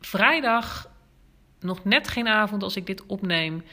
vrijdag, 0.00 0.90
nog 1.60 1.84
net 1.84 2.08
geen 2.08 2.28
avond 2.28 2.62
als 2.62 2.76
ik 2.76 2.86
dit 2.86 3.06
opneem. 3.06 3.64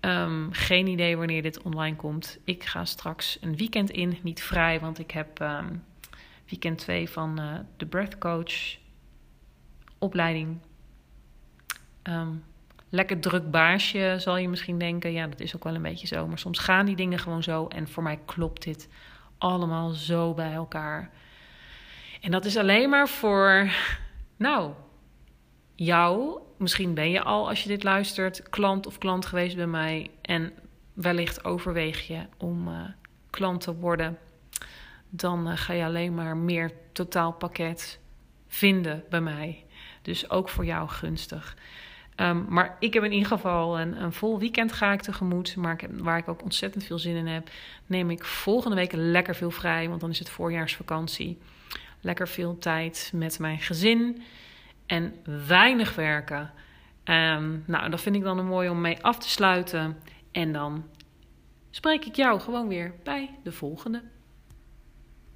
Um, 0.00 0.48
geen 0.52 0.86
idee 0.86 1.16
wanneer 1.16 1.42
dit 1.42 1.62
online 1.62 1.96
komt. 1.96 2.38
Ik 2.44 2.64
ga 2.64 2.84
straks 2.84 3.38
een 3.40 3.56
weekend 3.56 3.90
in, 3.90 4.18
niet 4.22 4.42
vrij, 4.42 4.80
want 4.80 4.98
ik 4.98 5.10
heb 5.10 5.40
um, 5.40 5.84
weekend 6.48 6.78
2 6.78 7.08
van 7.10 7.40
uh, 7.40 7.54
de 7.76 7.86
Breath 7.86 8.18
Coach 8.18 8.76
opleiding. 9.98 10.58
Lekker 12.88 13.20
druk 13.20 13.50
baasje, 13.50 14.16
zal 14.18 14.36
je 14.36 14.48
misschien 14.48 14.78
denken. 14.78 15.12
Ja, 15.12 15.26
dat 15.26 15.40
is 15.40 15.56
ook 15.56 15.64
wel 15.64 15.74
een 15.74 15.82
beetje 15.82 16.06
zo. 16.06 16.26
Maar 16.26 16.38
soms 16.38 16.58
gaan 16.58 16.86
die 16.86 16.96
dingen 16.96 17.18
gewoon 17.18 17.42
zo. 17.42 17.66
En 17.66 17.88
voor 17.88 18.02
mij 18.02 18.18
klopt 18.24 18.62
dit 18.62 18.88
allemaal 19.38 19.90
zo 19.90 20.34
bij 20.34 20.52
elkaar. 20.52 21.10
En 22.20 22.30
dat 22.30 22.44
is 22.44 22.56
alleen 22.56 22.90
maar 22.90 23.08
voor, 23.08 23.70
nou, 24.36 24.72
jou. 25.74 26.40
Misschien 26.56 26.94
ben 26.94 27.10
je 27.10 27.22
al, 27.22 27.48
als 27.48 27.62
je 27.62 27.68
dit 27.68 27.82
luistert, 27.82 28.48
klant 28.50 28.86
of 28.86 28.98
klant 28.98 29.26
geweest 29.26 29.56
bij 29.56 29.66
mij. 29.66 30.10
En 30.22 30.52
wellicht 30.92 31.44
overweeg 31.44 32.06
je 32.06 32.26
om 32.36 32.68
uh, 32.68 32.80
klant 33.30 33.60
te 33.60 33.74
worden. 33.74 34.18
Dan 35.08 35.50
uh, 35.50 35.56
ga 35.56 35.72
je 35.72 35.84
alleen 35.84 36.14
maar 36.14 36.36
meer 36.36 36.70
totaalpakket 36.92 37.98
vinden 38.46 39.04
bij 39.10 39.20
mij. 39.20 39.64
Dus 40.02 40.30
ook 40.30 40.48
voor 40.48 40.64
jou 40.64 40.88
gunstig. 40.88 41.56
Um, 42.16 42.46
maar 42.48 42.76
ik 42.80 42.94
heb 42.94 43.04
in 43.04 43.12
ieder 43.12 43.28
geval 43.28 43.80
een, 43.80 44.12
vol 44.12 44.38
weekend 44.38 44.72
ga 44.72 44.92
ik 44.92 45.02
tegemoet. 45.02 45.56
Maar 45.56 45.80
waar 45.90 46.18
ik 46.18 46.28
ook 46.28 46.42
ontzettend 46.42 46.84
veel 46.84 46.98
zin 46.98 47.16
in 47.16 47.26
heb. 47.26 47.50
Neem 47.86 48.10
ik 48.10 48.24
volgende 48.24 48.76
week 48.76 48.92
lekker 48.92 49.34
veel 49.34 49.50
vrij. 49.50 49.88
Want 49.88 50.00
dan 50.00 50.10
is 50.10 50.18
het 50.18 50.30
voorjaarsvakantie. 50.30 51.38
Lekker 52.06 52.28
veel 52.28 52.58
tijd 52.58 53.10
met 53.14 53.38
mijn 53.38 53.58
gezin. 53.58 54.22
En 54.86 55.14
weinig 55.46 55.94
werken. 55.94 56.52
Um, 57.04 57.64
nou, 57.66 57.90
dat 57.90 58.00
vind 58.00 58.16
ik 58.16 58.22
dan 58.22 58.38
een 58.38 58.46
mooi 58.46 58.68
om 58.68 58.80
mee 58.80 59.02
af 59.02 59.18
te 59.18 59.28
sluiten. 59.28 59.98
En 60.30 60.52
dan 60.52 60.84
spreek 61.70 62.04
ik 62.04 62.14
jou 62.14 62.40
gewoon 62.40 62.68
weer 62.68 62.94
bij 63.02 63.30
de 63.42 63.52
volgende. 63.52 64.02